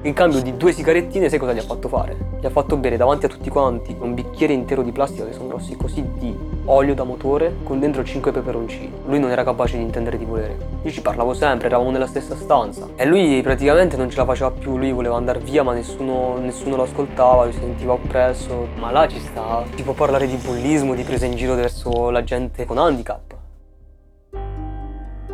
In 0.07 0.13
cambio 0.13 0.41
di 0.41 0.55
due 0.55 0.71
sigarettine, 0.71 1.27
sai 1.27 1.37
cosa 1.37 1.51
gli 1.51 1.57
ha 1.57 1.63
fatto 1.63 1.89
fare? 1.89 2.15
Gli 2.39 2.45
ha 2.45 2.49
fatto 2.49 2.77
bere 2.77 2.95
davanti 2.95 3.25
a 3.25 3.27
tutti 3.27 3.49
quanti 3.49 3.93
un 3.99 4.13
bicchiere 4.13 4.53
intero 4.53 4.81
di 4.81 4.93
plastica 4.93 5.25
che 5.25 5.33
sono 5.33 5.49
grossi 5.49 5.75
così 5.75 6.01
di 6.17 6.33
olio 6.63 6.95
da 6.95 7.03
motore 7.03 7.57
con 7.63 7.81
dentro 7.81 8.05
5 8.05 8.31
peperoncini. 8.31 8.89
Lui 9.05 9.19
non 9.19 9.31
era 9.31 9.43
capace 9.43 9.75
di 9.75 9.83
intendere 9.83 10.17
di 10.17 10.23
volere. 10.23 10.55
Io 10.83 10.91
ci 10.91 11.01
parlavo 11.01 11.33
sempre, 11.33 11.67
eravamo 11.67 11.91
nella 11.91 12.07
stessa 12.07 12.37
stanza. 12.37 12.87
E 12.95 13.05
lui 13.05 13.41
praticamente 13.41 13.97
non 13.97 14.09
ce 14.09 14.15
la 14.15 14.23
faceva 14.23 14.49
più, 14.49 14.77
lui 14.77 14.93
voleva 14.93 15.17
andare 15.17 15.39
via 15.39 15.61
ma 15.63 15.73
nessuno, 15.73 16.37
nessuno 16.37 16.77
lo 16.77 16.83
ascoltava, 16.83 17.51
si 17.51 17.59
sentiva 17.59 17.91
oppresso. 17.91 18.69
Ma 18.79 18.91
là 18.91 19.09
ci 19.09 19.19
sta, 19.19 19.65
si 19.75 19.83
può 19.83 19.91
parlare 19.91 20.25
di 20.25 20.37
bullismo, 20.37 20.95
di 20.95 21.03
presa 21.03 21.25
in 21.25 21.35
giro 21.35 21.53
verso 21.53 22.09
la 22.11 22.23
gente 22.23 22.63
con 22.63 22.77
handicap. 22.77 23.35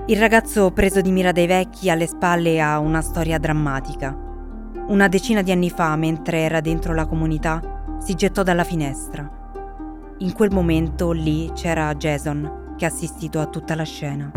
Il 0.08 0.18
ragazzo 0.18 0.72
preso 0.72 1.00
di 1.00 1.12
mira 1.12 1.32
dai 1.32 1.46
vecchi 1.46 1.92
alle 1.92 2.08
spalle 2.08 2.60
ha 2.60 2.80
una 2.80 3.02
storia 3.02 3.38
drammatica. 3.38 4.32
Una 4.86 5.08
decina 5.08 5.42
di 5.42 5.52
anni 5.54 5.70
fa, 5.70 5.96
mentre 5.96 6.40
era 6.40 6.60
dentro 6.60 6.94
la 6.94 7.06
comunità, 7.06 7.62
si 8.00 8.16
gettò 8.16 8.44
dalla 8.44 8.66
finestra. 8.66 9.26
In 10.18 10.34
quel 10.34 10.52
momento 10.52 11.12
lì 11.12 11.50
c'era 11.54 11.96
Jason, 11.96 12.76
che 12.78 12.84
ha 12.84 12.90
assistito 12.90 13.40
a 13.40 13.46
tutta 13.46 13.76
la 13.76 13.84
scena. 13.84 14.30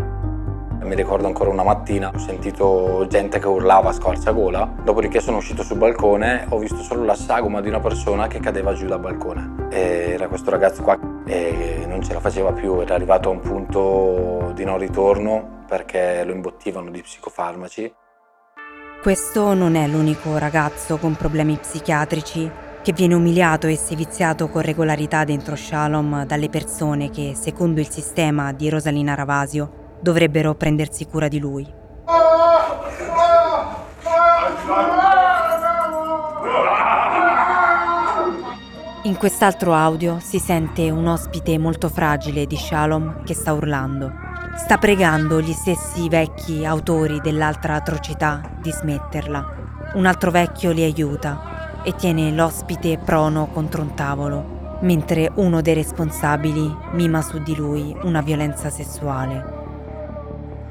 Mi 0.81 0.95
ricordo 0.95 1.27
ancora 1.27 1.49
una 1.49 1.63
mattina, 1.63 2.11
ho 2.15 2.17
sentito 2.17 3.05
gente 3.09 3.39
che 3.39 3.47
urlava 3.47 3.89
a 3.89 3.91
squarciagola, 3.91 4.75
dopodiché 4.85 5.19
sono 5.19 5.37
uscito 5.37 5.63
sul 5.63 5.79
balcone, 5.79 6.45
ho 6.47 6.57
visto 6.59 6.77
solo 6.77 7.03
la 7.03 7.15
sagoma 7.15 7.59
di 7.59 7.67
una 7.67 7.81
persona 7.81 8.27
che 8.27 8.39
cadeva 8.39 8.73
giù 8.73 8.87
dal 8.87 9.01
balcone. 9.01 9.67
E 9.69 10.11
era 10.13 10.29
questo 10.29 10.49
ragazzo 10.49 10.81
qua 10.81 10.97
e 11.25 11.83
non 11.85 12.01
ce 12.01 12.13
la 12.13 12.21
faceva 12.21 12.53
più, 12.53 12.79
era 12.79 12.95
arrivato 12.95 13.27
a 13.27 13.33
un 13.33 13.41
punto 13.41 14.53
di 14.55 14.63
non 14.63 14.77
ritorno 14.77 15.65
perché 15.67 16.23
lo 16.23 16.31
imbottivano 16.31 16.89
di 16.89 17.01
psicofarmaci 17.01 17.93
questo 19.01 19.53
non 19.53 19.75
è 19.75 19.87
l'unico 19.87 20.37
ragazzo 20.37 20.97
con 20.97 21.15
problemi 21.15 21.57
psichiatrici 21.57 22.51
che 22.81 22.93
viene 22.93 23.13
umiliato 23.13 23.67
e 23.67 23.75
seviziato 23.75 24.47
con 24.49 24.61
regolarità 24.61 25.23
dentro 25.23 25.55
Shalom 25.55 26.25
dalle 26.25 26.49
persone 26.49 27.09
che, 27.09 27.33
secondo 27.35 27.79
il 27.79 27.89
sistema 27.89 28.53
di 28.53 28.69
Rosalina 28.69 29.13
Ravasio, 29.13 29.97
dovrebbero 30.01 30.55
prendersi 30.55 31.05
cura 31.05 31.27
di 31.27 31.39
lui. 31.39 31.67
In 39.03 39.15
quest'altro 39.17 39.73
audio 39.73 40.19
si 40.19 40.39
sente 40.39 40.89
un 40.89 41.07
ospite 41.07 41.57
molto 41.57 41.87
fragile 41.87 42.45
di 42.45 42.57
Shalom 42.57 43.23
che 43.23 43.33
sta 43.33 43.53
urlando. 43.53 44.36
Sta 44.57 44.79
pregando 44.79 45.39
gli 45.39 45.53
stessi 45.53 46.09
vecchi 46.09 46.65
autori 46.65 47.21
dell'altra 47.21 47.75
atrocità 47.75 48.41
di 48.59 48.71
smetterla. 48.71 49.55
Un 49.93 50.05
altro 50.07 50.31
vecchio 50.31 50.71
li 50.71 50.83
aiuta 50.83 51.83
e 51.83 51.93
tiene 51.93 52.31
l'ospite 52.31 52.97
prono 52.97 53.47
contro 53.47 53.83
un 53.83 53.93
tavolo, 53.93 54.79
mentre 54.81 55.31
uno 55.35 55.61
dei 55.61 55.75
responsabili 55.75 56.75
mima 56.93 57.21
su 57.21 57.37
di 57.43 57.55
lui 57.55 57.95
una 58.01 58.21
violenza 58.21 58.69
sessuale. 58.69 59.55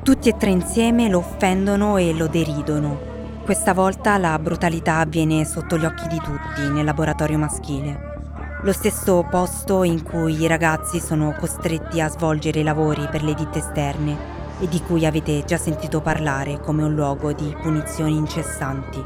Tutti 0.02 0.28
e 0.28 0.36
tre 0.36 0.50
insieme 0.50 1.08
lo 1.08 1.18
offendono 1.18 1.96
e 1.96 2.12
lo 2.12 2.26
deridono. 2.26 2.98
Questa 3.44 3.72
volta 3.72 4.18
la 4.18 4.36
brutalità 4.40 4.98
avviene 4.98 5.44
sotto 5.44 5.78
gli 5.78 5.84
occhi 5.84 6.08
di 6.08 6.18
tutti 6.18 6.68
nel 6.70 6.84
laboratorio 6.84 7.38
maschile. 7.38 8.15
Lo 8.62 8.72
stesso 8.72 9.24
posto 9.30 9.82
in 9.82 10.02
cui 10.02 10.40
i 10.40 10.46
ragazzi 10.46 10.98
sono 10.98 11.34
costretti 11.38 12.00
a 12.00 12.08
svolgere 12.08 12.60
i 12.60 12.62
lavori 12.62 13.06
per 13.08 13.22
le 13.22 13.34
ditte 13.34 13.58
esterne 13.58 14.16
e 14.58 14.66
di 14.66 14.80
cui 14.82 15.04
avete 15.04 15.44
già 15.44 15.58
sentito 15.58 16.00
parlare 16.00 16.58
come 16.60 16.82
un 16.82 16.94
luogo 16.94 17.32
di 17.32 17.54
punizioni 17.60 18.16
incessanti. 18.16 19.04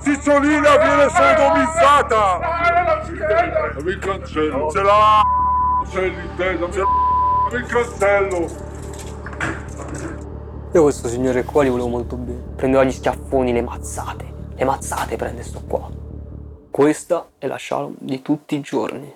Cicciolina 0.00 0.76
viene 0.76 1.08
sodomizzata! 1.10 2.38
Dammi 3.74 3.90
il 3.90 3.98
cancello! 3.98 4.70
Ce 4.70 4.82
l'ha! 4.82 5.22
C'è 5.90 6.08
l'intesa! 6.08 6.66
Dammi 6.66 7.62
il 7.62 7.66
cancello! 7.66 8.46
Io 10.72 10.82
questo 10.82 11.08
signore 11.08 11.44
qua 11.44 11.62
li 11.62 11.68
volevo 11.68 11.88
molto 11.88 12.16
bene. 12.16 12.40
Prendeva 12.54 12.84
gli 12.84 12.92
schiaffoni, 12.92 13.52
le 13.52 13.62
mazzate. 13.62 14.32
Le 14.54 14.64
mazzate 14.64 15.16
prende 15.16 15.42
sto 15.42 15.62
qua. 15.66 15.97
Questa 16.78 17.30
è 17.38 17.48
la 17.48 17.58
Shalom 17.58 17.96
di 17.98 18.22
tutti 18.22 18.54
i 18.54 18.60
giorni. 18.60 19.12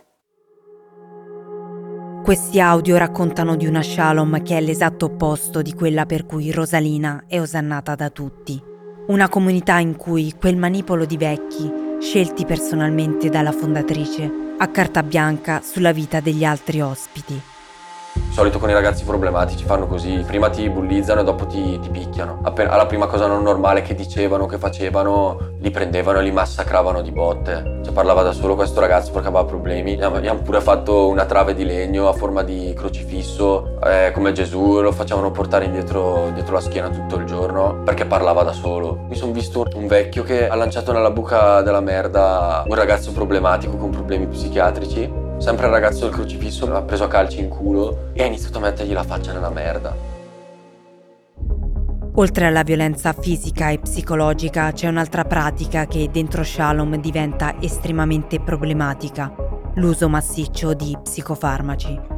Questi 2.24 2.58
audio 2.58 2.96
raccontano 2.96 3.54
di 3.54 3.66
una 3.66 3.84
Shalom 3.84 4.42
che 4.42 4.56
è 4.56 4.60
l'esatto 4.60 5.04
opposto 5.04 5.62
di 5.62 5.72
quella 5.72 6.04
per 6.04 6.26
cui 6.26 6.50
Rosalina 6.50 7.22
è 7.28 7.40
osannata 7.40 7.94
da 7.94 8.10
tutti. 8.10 8.60
Una 9.06 9.28
comunità 9.28 9.78
in 9.78 9.94
cui 9.94 10.34
quel 10.36 10.56
manipolo 10.56 11.04
di 11.04 11.16
vecchi, 11.16 11.72
scelti 12.00 12.44
personalmente 12.44 13.28
dalla 13.28 13.52
fondatrice, 13.52 14.28
ha 14.58 14.68
carta 14.68 15.04
bianca 15.04 15.60
sulla 15.62 15.92
vita 15.92 16.18
degli 16.18 16.42
altri 16.42 16.80
ospiti. 16.80 17.51
Di 18.14 18.38
solito 18.38 18.58
con 18.58 18.68
i 18.68 18.74
ragazzi 18.74 19.04
problematici 19.04 19.64
fanno 19.64 19.86
così, 19.86 20.22
prima 20.26 20.50
ti 20.50 20.68
bullizzano 20.68 21.20
e 21.20 21.24
dopo 21.24 21.46
ti, 21.46 21.78
ti 21.80 21.88
picchiano. 21.88 22.40
Appena, 22.42 22.70
alla 22.70 22.84
prima 22.84 23.06
cosa 23.06 23.26
non 23.26 23.42
normale 23.42 23.80
che 23.80 23.94
dicevano, 23.94 24.44
che 24.44 24.58
facevano, 24.58 25.52
li 25.58 25.70
prendevano 25.70 26.18
e 26.18 26.22
li 26.22 26.30
massacravano 26.30 27.00
di 27.00 27.10
botte. 27.10 27.80
Cioè 27.82 27.92
parlava 27.92 28.22
da 28.22 28.32
solo 28.32 28.54
questo 28.54 28.80
ragazzo 28.80 29.12
perché 29.12 29.28
aveva 29.28 29.44
problemi. 29.44 29.98
Hanno 30.00 30.42
pure 30.42 30.60
fatto 30.60 31.08
una 31.08 31.24
trave 31.24 31.54
di 31.54 31.64
legno 31.64 32.08
a 32.08 32.12
forma 32.12 32.42
di 32.42 32.74
crocifisso, 32.76 33.78
eh, 33.82 34.10
come 34.12 34.32
Gesù, 34.32 34.80
lo 34.80 34.92
facevano 34.92 35.30
portare 35.30 35.64
indietro, 35.64 36.30
dietro 36.34 36.54
la 36.54 36.60
schiena 36.60 36.90
tutto 36.90 37.16
il 37.16 37.24
giorno 37.24 37.82
perché 37.82 38.04
parlava 38.04 38.42
da 38.42 38.52
solo. 38.52 39.04
Mi 39.08 39.14
sono 39.14 39.32
visto 39.32 39.64
un 39.74 39.86
vecchio 39.86 40.22
che 40.22 40.48
ha 40.48 40.54
lanciato 40.54 40.92
nella 40.92 41.10
buca 41.10 41.62
della 41.62 41.80
merda 41.80 42.64
un 42.66 42.74
ragazzo 42.74 43.12
problematico 43.12 43.76
con 43.76 43.90
problemi 43.90 44.26
psichiatrici 44.26 45.20
Sempre 45.42 45.66
il 45.66 45.72
ragazzo 45.72 46.04
del 46.04 46.14
crocifisso 46.14 46.68
mi 46.68 46.76
ha 46.76 46.82
preso 46.82 47.02
a 47.02 47.08
calci 47.08 47.40
in 47.40 47.48
culo 47.48 48.10
e 48.12 48.22
ha 48.22 48.26
iniziato 48.26 48.58
a 48.58 48.60
mettergli 48.60 48.92
la 48.92 49.02
faccia 49.02 49.32
nella 49.32 49.50
merda. 49.50 49.92
Oltre 52.14 52.46
alla 52.46 52.62
violenza 52.62 53.12
fisica 53.12 53.70
e 53.70 53.80
psicologica 53.80 54.70
c'è 54.70 54.86
un'altra 54.86 55.24
pratica 55.24 55.86
che 55.86 56.10
dentro 56.12 56.44
Shalom 56.44 56.94
diventa 57.00 57.60
estremamente 57.60 58.38
problematica, 58.38 59.34
l'uso 59.74 60.08
massiccio 60.08 60.74
di 60.74 60.96
psicofarmaci 61.02 62.11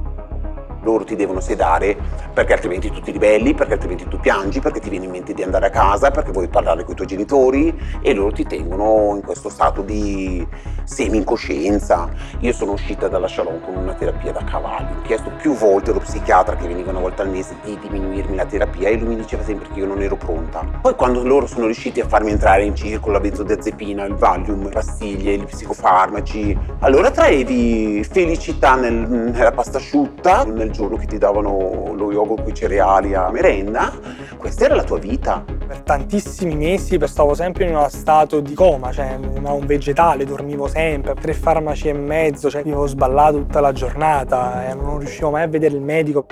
loro 0.85 1.05
ti 1.05 1.17
devono 1.17 1.41
sedare 1.41 1.97
perché 2.33 2.53
altrimenti 2.53 2.91
tu 2.91 3.00
ti 3.00 3.11
ribelli, 3.11 3.55
perché 3.55 3.75
altrimenti 3.75 4.07
tu 4.09 4.19
piangi, 4.19 4.61
perché 4.61 4.81
ti 4.81 4.91
viene 4.91 5.07
in 5.07 5.11
mente 5.11 5.35
di 5.35 5.43
andare 5.43 5.67
a 5.67 5.71
casa, 5.71 6.11
perché 6.11 6.33
vuoi 6.33 6.49
parlare 6.49 6.83
con 6.83 6.93
i 6.93 6.97
tuoi 6.97 7.09
genitori 7.09 7.76
e 8.00 8.14
loro 8.14 8.33
ti 8.33 8.45
tengono 8.45 9.12
in 9.14 9.23
questo 9.23 9.49
stato 9.49 9.83
di 9.83 10.47
semi-incoscienza. 10.85 12.09
Io 12.41 12.53
sono 12.53 12.73
uscita 12.73 13.09
dalla 13.09 13.29
Shalom 13.29 13.61
con 13.61 13.76
una 13.76 13.95
terapia 13.95 14.33
da 14.33 14.44
cavalli, 14.44 14.92
ho 14.99 15.03
chiesto 15.03 15.31
più 15.40 15.55
volte 15.55 15.90
allo 15.90 16.01
psichiatra 16.01 16.57
che 16.57 16.66
veniva 16.66 16.90
una 16.90 17.01
volta 17.01 17.23
al 17.23 17.31
mese 17.31 17.57
di 17.64 17.79
diminuirmi 17.81 18.37
la 18.37 18.44
terapia 18.44 18.88
e 18.88 18.97
lui 18.97 19.09
mi 19.09 19.16
diceva 19.16 19.42
sempre 19.42 19.68
che 19.73 19.79
io 19.79 19.87
non 19.87 20.03
ero 20.03 20.16
pronta. 20.16 20.64
Poi 20.81 20.94
quando 20.94 21.23
loro 21.25 21.47
sono 21.47 21.64
riusciti 21.64 22.01
a 22.01 22.07
farmi 22.07 22.31
entrare 22.31 22.64
in 22.64 22.75
circolo 22.75 23.14
la 23.14 23.20
benzodiazepina, 23.20 24.05
il 24.05 24.14
Valium, 24.14 24.64
le 24.64 24.70
pastiglie, 24.70 25.37
gli 25.37 25.44
psicofarmaci, 25.44 26.59
allora 26.81 27.11
traevi 27.11 28.05
felicità 28.05 28.75
nel, 28.75 28.94
nella 28.94 29.53
pasta 29.53 29.79
asciutta, 29.79 30.44
nel 30.44 30.70
giorno 30.74 30.96
che 30.96 31.06
ti 31.06 31.18
davano 31.18 31.94
lo 31.94 32.10
yogurt 32.10 32.42
con 32.42 32.50
i 32.50 32.54
cereali 32.54 33.14
a 33.14 33.30
merenda, 33.30 33.92
questa 34.37 34.64
era 34.64 34.74
la 34.74 34.82
tua 34.82 34.98
vita. 34.98 35.44
Per 35.66 35.80
tantissimi 35.80 36.56
mesi 36.56 36.98
stavo 37.04 37.34
sempre 37.34 37.64
in 37.64 37.70
uno 37.74 37.88
stato 37.88 38.40
di 38.40 38.54
coma, 38.54 38.92
cioè 38.92 39.14
un 39.14 39.62
vegetale, 39.64 40.26
dormivo 40.26 40.66
sempre, 40.66 41.14
tre 41.14 41.32
farmaci 41.32 41.88
e 41.88 41.92
mezzo, 41.92 42.50
cioè 42.50 42.62
avevo 42.62 42.87
sballato 42.87 43.38
tutta 43.38 43.60
la 43.60 43.72
giornata 43.72 44.68
e 44.68 44.74
non 44.74 44.98
riuscivo 44.98 45.30
mai 45.30 45.44
a 45.44 45.48
vedere 45.48 45.76
il 45.76 45.82
medico. 45.82 46.26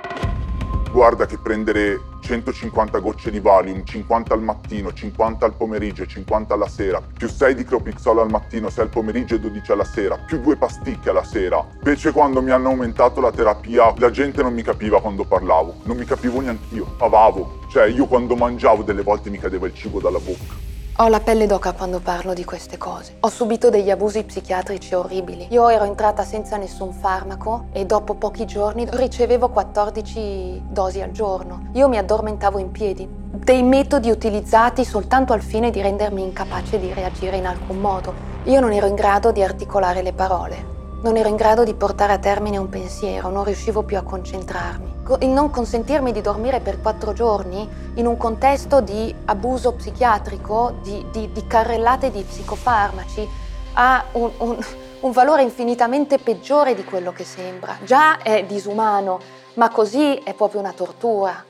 Guarda 0.92 1.24
che 1.24 1.38
prendere 1.42 1.98
150 2.22 2.98
gocce 3.00 3.30
di 3.30 3.40
Valium, 3.40 3.84
50 3.84 4.32
al 4.32 4.40
mattino, 4.40 4.92
50 4.92 5.44
al 5.44 5.54
pomeriggio 5.54 6.04
e 6.04 6.06
50 6.06 6.54
alla 6.54 6.68
sera, 6.68 7.02
più 7.02 7.28
6 7.28 7.54
di 7.54 7.64
Cropixol 7.64 8.20
al 8.20 8.30
mattino, 8.30 8.70
6 8.70 8.84
al 8.84 8.90
pomeriggio 8.90 9.34
e 9.34 9.40
12 9.40 9.72
alla 9.72 9.84
sera, 9.84 10.16
più 10.16 10.40
2 10.40 10.56
pasticche 10.56 11.10
alla 11.10 11.24
sera. 11.24 11.62
Invece 11.74 12.12
quando 12.12 12.40
mi 12.40 12.50
hanno 12.50 12.68
aumentato 12.68 13.20
la 13.20 13.32
terapia, 13.32 13.92
la 13.98 14.10
gente 14.10 14.42
non 14.42 14.54
mi 14.54 14.62
capiva 14.62 15.00
quando 15.00 15.24
parlavo, 15.24 15.74
non 15.82 15.96
mi 15.96 16.04
capivo 16.04 16.40
neanche 16.40 16.74
io, 16.74 16.86
pavavo. 16.96 17.60
Cioè 17.68 17.86
io 17.86 18.06
quando 18.06 18.36
mangiavo 18.36 18.82
delle 18.82 19.02
volte 19.02 19.28
mi 19.28 19.38
cadeva 19.38 19.66
il 19.66 19.74
cibo 19.74 20.00
dalla 20.00 20.18
bocca. 20.18 20.71
Ho 20.96 21.08
la 21.08 21.20
pelle 21.20 21.46
d'oca 21.46 21.72
quando 21.72 22.00
parlo 22.00 22.34
di 22.34 22.44
queste 22.44 22.76
cose. 22.76 23.16
Ho 23.20 23.30
subito 23.30 23.70
degli 23.70 23.90
abusi 23.90 24.24
psichiatrici 24.24 24.94
orribili. 24.94 25.46
Io 25.48 25.66
ero 25.70 25.84
entrata 25.84 26.22
senza 26.22 26.58
nessun 26.58 26.92
farmaco 26.92 27.68
e 27.72 27.86
dopo 27.86 28.12
pochi 28.12 28.44
giorni 28.44 28.86
ricevevo 28.90 29.48
14 29.48 30.64
dosi 30.68 31.00
al 31.00 31.10
giorno. 31.10 31.70
Io 31.72 31.88
mi 31.88 31.96
addormentavo 31.96 32.58
in 32.58 32.70
piedi. 32.70 33.08
Dei 33.08 33.62
metodi 33.62 34.10
utilizzati 34.10 34.84
soltanto 34.84 35.32
al 35.32 35.40
fine 35.40 35.70
di 35.70 35.80
rendermi 35.80 36.22
incapace 36.22 36.78
di 36.78 36.92
reagire 36.92 37.38
in 37.38 37.46
alcun 37.46 37.78
modo. 37.78 38.12
Io 38.44 38.60
non 38.60 38.70
ero 38.70 38.86
in 38.86 38.94
grado 38.94 39.32
di 39.32 39.42
articolare 39.42 40.02
le 40.02 40.12
parole. 40.12 40.66
Non 41.02 41.16
ero 41.16 41.30
in 41.30 41.36
grado 41.36 41.64
di 41.64 41.72
portare 41.72 42.12
a 42.12 42.18
termine 42.18 42.58
un 42.58 42.68
pensiero, 42.68 43.30
non 43.30 43.44
riuscivo 43.44 43.82
più 43.82 43.96
a 43.96 44.02
concentrarmi. 44.02 44.91
Non 45.20 45.50
consentirmi 45.50 46.12
di 46.12 46.20
dormire 46.20 46.60
per 46.60 46.80
quattro 46.80 47.12
giorni 47.12 47.68
in 47.94 48.06
un 48.06 48.16
contesto 48.16 48.80
di 48.80 49.14
abuso 49.24 49.72
psichiatrico, 49.72 50.78
di, 50.82 51.04
di, 51.10 51.32
di 51.32 51.46
carrellate 51.46 52.10
di 52.10 52.22
psicofarmaci, 52.22 53.28
ha 53.74 54.04
un, 54.12 54.30
un, 54.38 54.58
un 55.00 55.10
valore 55.10 55.42
infinitamente 55.42 56.18
peggiore 56.18 56.74
di 56.74 56.84
quello 56.84 57.12
che 57.12 57.24
sembra. 57.24 57.76
Già 57.84 58.18
è 58.18 58.44
disumano, 58.44 59.18
ma 59.54 59.68
così 59.70 60.14
è 60.14 60.34
proprio 60.34 60.60
una 60.60 60.72
tortura. 60.72 61.44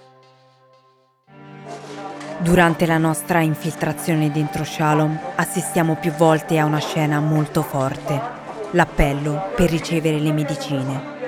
Durante 2.39 2.87
la 2.87 2.99
nostra 2.99 3.41
infiltrazione 3.41 4.33
dentro 4.33 4.65
Shalom 4.65 5.17
assistiamo 5.37 5.97
più 5.97 6.11
volte 6.13 6.59
a 6.59 6.65
una 6.65 6.81
scena 6.81 7.21
molto 7.21 7.63
forte 7.63 8.41
l'appello 8.73 9.51
per 9.55 9.71
ricevere 9.71 10.19
le 10.19 10.33
medicine. 10.33 11.22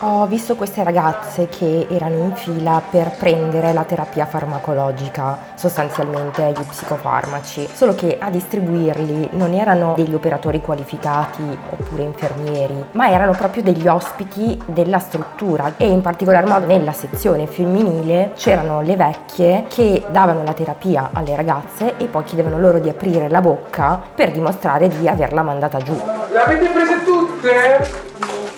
Ho 0.00 0.26
visto 0.26 0.54
queste 0.54 0.84
ragazze 0.84 1.48
che 1.48 1.88
erano 1.90 2.18
in 2.18 2.32
fila 2.36 2.80
per 2.88 3.16
prendere 3.18 3.72
la 3.72 3.82
terapia 3.82 4.26
farmacologica, 4.26 5.36
sostanzialmente 5.56 6.52
gli 6.52 6.62
psicofarmaci, 6.62 7.68
solo 7.72 7.96
che 7.96 8.16
a 8.20 8.30
distribuirli 8.30 9.30
non 9.32 9.54
erano 9.54 9.94
degli 9.96 10.14
operatori 10.14 10.60
qualificati 10.60 11.42
oppure 11.70 12.04
infermieri, 12.04 12.84
ma 12.92 13.10
erano 13.10 13.32
proprio 13.32 13.64
degli 13.64 13.88
ospiti 13.88 14.56
della 14.66 15.00
struttura 15.00 15.72
e 15.76 15.88
in 15.88 16.00
particolar 16.00 16.46
modo 16.46 16.66
nella 16.66 16.92
sezione 16.92 17.48
femminile 17.48 18.34
c'erano 18.36 18.82
le 18.82 18.94
vecchie 18.94 19.64
che 19.68 20.04
davano 20.10 20.44
la 20.44 20.52
terapia 20.52 21.10
alle 21.12 21.34
ragazze 21.34 21.96
e 21.96 22.04
poi 22.04 22.22
chiedevano 22.22 22.60
loro 22.60 22.78
di 22.78 22.88
aprire 22.88 23.28
la 23.28 23.40
bocca 23.40 24.00
per 24.14 24.30
dimostrare 24.30 24.86
di 24.86 25.08
averla 25.08 25.42
mandata 25.42 25.78
giù. 25.78 26.00
Le 26.30 26.38
avete 26.40 26.68
prese 26.68 27.02
tutte? 27.02 28.06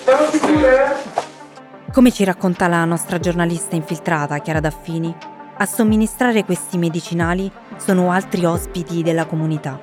Sono 0.04 0.30
sicure? 0.30 1.09
Come 1.92 2.12
ci 2.12 2.22
racconta 2.22 2.68
la 2.68 2.84
nostra 2.84 3.18
giornalista 3.18 3.74
infiltrata 3.74 4.38
Chiara 4.38 4.60
Daffini, 4.60 5.12
a 5.56 5.66
somministrare 5.66 6.44
questi 6.44 6.78
medicinali 6.78 7.50
sono 7.78 8.12
altri 8.12 8.44
ospiti 8.44 9.02
della 9.02 9.26
comunità. 9.26 9.80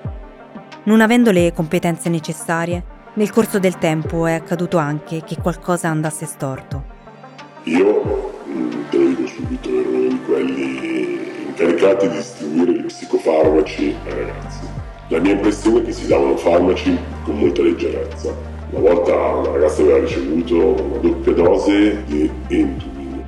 Non 0.84 1.02
avendo 1.02 1.32
le 1.32 1.52
competenze 1.52 2.08
necessarie, 2.08 2.82
nel 3.16 3.30
corso 3.30 3.60
del 3.60 3.78
tempo 3.78 4.26
è 4.26 4.32
accaduto 4.32 4.78
anche 4.78 5.22
che 5.26 5.36
qualcosa 5.42 5.90
andasse 5.90 6.26
storto. 6.26 6.86
Io, 7.64 8.40
mm, 8.48 8.70
dico 8.90 9.28
subito, 9.28 9.68
ero 9.68 9.90
uno 9.90 10.08
di 10.08 10.22
quelli 10.22 11.20
incaricati 11.48 12.08
di 12.08 12.16
distribuire 12.16 12.72
gli 12.72 12.86
psicofarmaci 12.86 13.96
ai 14.06 14.14
ragazzi. 14.14 14.60
La 15.10 15.20
mia 15.20 15.34
impressione 15.34 15.82
è 15.82 15.84
che 15.84 15.92
si 15.92 16.08
davano 16.08 16.38
farmaci 16.38 16.98
con 17.24 17.38
molta 17.38 17.64
leggerezza 17.64 18.57
una 18.70 18.94
volta 18.94 19.16
una 19.16 19.52
ragazza 19.52 19.82
aveva 19.82 20.00
ricevuto 20.00 20.82
una 20.84 20.98
doppia 20.98 21.34
dose 21.34 22.04
di 22.04 22.30
Entubin. 22.48 23.24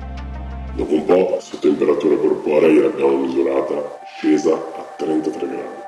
Dopo 0.74 0.94
un 0.94 1.04
po', 1.04 1.30
la 1.30 1.40
sua 1.40 1.58
temperatura 1.58 2.16
corporea 2.16 2.82
l'abbiamo 2.82 3.16
misurata 3.18 3.98
scesa 4.04 4.52
a 4.52 4.94
33 4.96 5.46
gradi. 5.46 5.78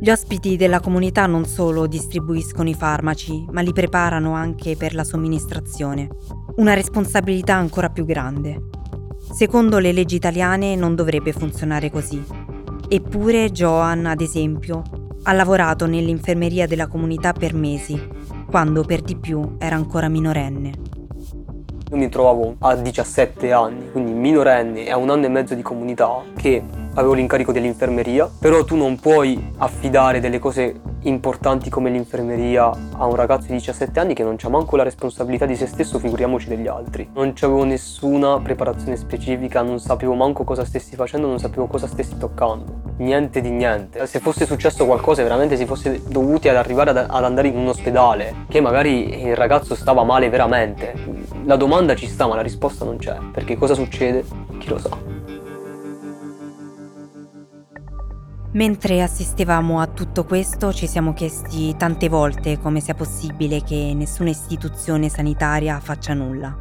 Gli 0.00 0.10
ospiti 0.10 0.56
della 0.56 0.80
comunità 0.80 1.26
non 1.26 1.44
solo 1.44 1.86
distribuiscono 1.86 2.68
i 2.68 2.74
farmaci, 2.74 3.46
ma 3.52 3.60
li 3.60 3.72
preparano 3.72 4.32
anche 4.32 4.76
per 4.76 4.94
la 4.94 5.04
somministrazione. 5.04 6.08
Una 6.56 6.74
responsabilità 6.74 7.54
ancora 7.54 7.88
più 7.88 8.04
grande. 8.04 8.68
Secondo 9.32 9.78
le 9.78 9.92
leggi 9.92 10.16
italiane 10.16 10.74
non 10.74 10.96
dovrebbe 10.96 11.32
funzionare 11.32 11.88
così. 11.88 12.20
Eppure 12.88 13.50
Joan, 13.50 14.06
ad 14.06 14.20
esempio, 14.20 14.82
ha 15.24 15.32
lavorato 15.32 15.86
nell'infermeria 15.86 16.66
della 16.66 16.88
comunità 16.88 17.32
per 17.32 17.54
mesi, 17.54 18.00
quando 18.50 18.82
per 18.84 19.02
di 19.02 19.16
più 19.16 19.56
era 19.58 19.76
ancora 19.76 20.08
minorenne. 20.08 20.72
Io 21.90 21.96
mi 21.96 22.08
trovavo 22.08 22.56
a 22.60 22.74
17 22.74 23.52
anni, 23.52 23.90
quindi 23.90 24.12
minorenne 24.12 24.86
e 24.86 24.90
a 24.90 24.96
un 24.96 25.10
anno 25.10 25.26
e 25.26 25.28
mezzo 25.28 25.54
di 25.54 25.62
comunità, 25.62 26.22
che 26.34 26.62
avevo 26.94 27.12
l'incarico 27.12 27.52
dell'infermeria, 27.52 28.28
però 28.38 28.64
tu 28.64 28.76
non 28.76 28.98
puoi 28.98 29.52
affidare 29.58 30.18
delle 30.18 30.38
cose 30.38 30.80
importanti 31.02 31.70
come 31.70 31.90
l'infermeria 31.90 32.70
a 32.96 33.06
un 33.06 33.14
ragazzo 33.14 33.46
di 33.46 33.54
17 33.54 33.98
anni 33.98 34.14
che 34.14 34.22
non 34.22 34.36
ha 34.40 34.48
manco 34.48 34.76
la 34.76 34.82
responsabilità 34.82 35.46
di 35.46 35.56
se 35.56 35.66
stesso, 35.66 35.98
figuriamoci 35.98 36.48
degli 36.48 36.66
altri. 36.66 37.08
Non 37.14 37.32
avevo 37.40 37.64
nessuna 37.64 38.38
preparazione 38.40 38.96
specifica, 38.96 39.62
non 39.62 39.80
sapevo 39.80 40.14
manco 40.14 40.44
cosa 40.44 40.64
stessi 40.64 40.96
facendo, 40.96 41.26
non 41.26 41.38
sapevo 41.38 41.66
cosa 41.66 41.86
stessi 41.86 42.16
toccando. 42.16 42.80
Niente 42.98 43.40
di 43.40 43.50
niente. 43.50 44.06
Se 44.06 44.20
fosse 44.20 44.46
successo 44.46 44.86
qualcosa, 44.86 45.22
veramente 45.22 45.56
si 45.56 45.64
fosse 45.64 46.02
dovuti 46.06 46.48
ad 46.48 46.56
arrivare 46.56 46.90
ad, 46.90 46.96
ad 47.08 47.24
andare 47.24 47.48
in 47.48 47.56
un 47.56 47.68
ospedale, 47.68 48.44
che 48.48 48.60
magari 48.60 49.22
il 49.26 49.36
ragazzo 49.36 49.74
stava 49.74 50.04
male 50.04 50.28
veramente. 50.28 50.94
La 51.44 51.56
domanda 51.56 51.94
ci 51.94 52.06
sta, 52.06 52.26
ma 52.26 52.36
la 52.36 52.42
risposta 52.42 52.84
non 52.84 52.98
c'è. 52.98 53.16
Perché 53.32 53.56
cosa 53.56 53.74
succede? 53.74 54.24
Chi 54.58 54.68
lo 54.68 54.78
sa. 54.78 55.11
Mentre 58.54 59.00
assistevamo 59.00 59.80
a 59.80 59.86
tutto 59.86 60.24
questo 60.24 60.74
ci 60.74 60.86
siamo 60.86 61.14
chiesti 61.14 61.74
tante 61.78 62.10
volte 62.10 62.58
come 62.58 62.80
sia 62.80 62.92
possibile 62.92 63.62
che 63.62 63.92
nessuna 63.94 64.28
istituzione 64.28 65.08
sanitaria 65.08 65.80
faccia 65.80 66.12
nulla. 66.12 66.54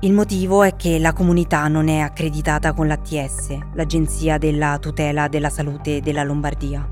Il 0.00 0.14
motivo 0.14 0.64
è 0.64 0.74
che 0.74 0.98
la 0.98 1.12
comunità 1.12 1.68
non 1.68 1.86
è 1.86 2.00
accreditata 2.00 2.72
con 2.72 2.88
l'ATS, 2.88 3.56
l'Agenzia 3.74 4.36
della 4.36 4.78
tutela 4.80 5.28
della 5.28 5.48
salute 5.48 6.00
della 6.00 6.24
Lombardia. 6.24 6.88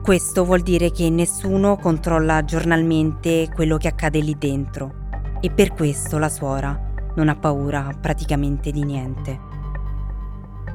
Questo 0.00 0.44
vuol 0.44 0.60
dire 0.60 0.92
che 0.92 1.10
nessuno 1.10 1.76
controlla 1.76 2.44
giornalmente 2.44 3.48
quello 3.52 3.76
che 3.76 3.88
accade 3.88 4.20
lì 4.20 4.36
dentro 4.38 5.02
e 5.40 5.50
per 5.50 5.72
questo 5.72 6.18
la 6.18 6.28
suora 6.28 6.92
non 7.16 7.28
ha 7.28 7.34
paura 7.34 7.90
praticamente 8.00 8.70
di 8.70 8.84
niente. 8.84 9.53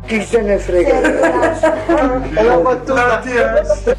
Chi 0.06 0.22
se 0.24 0.42
ne 0.42 0.58
frega? 0.58 1.02
È 1.02 2.44
la 2.44 2.58
battuta. 2.58 3.22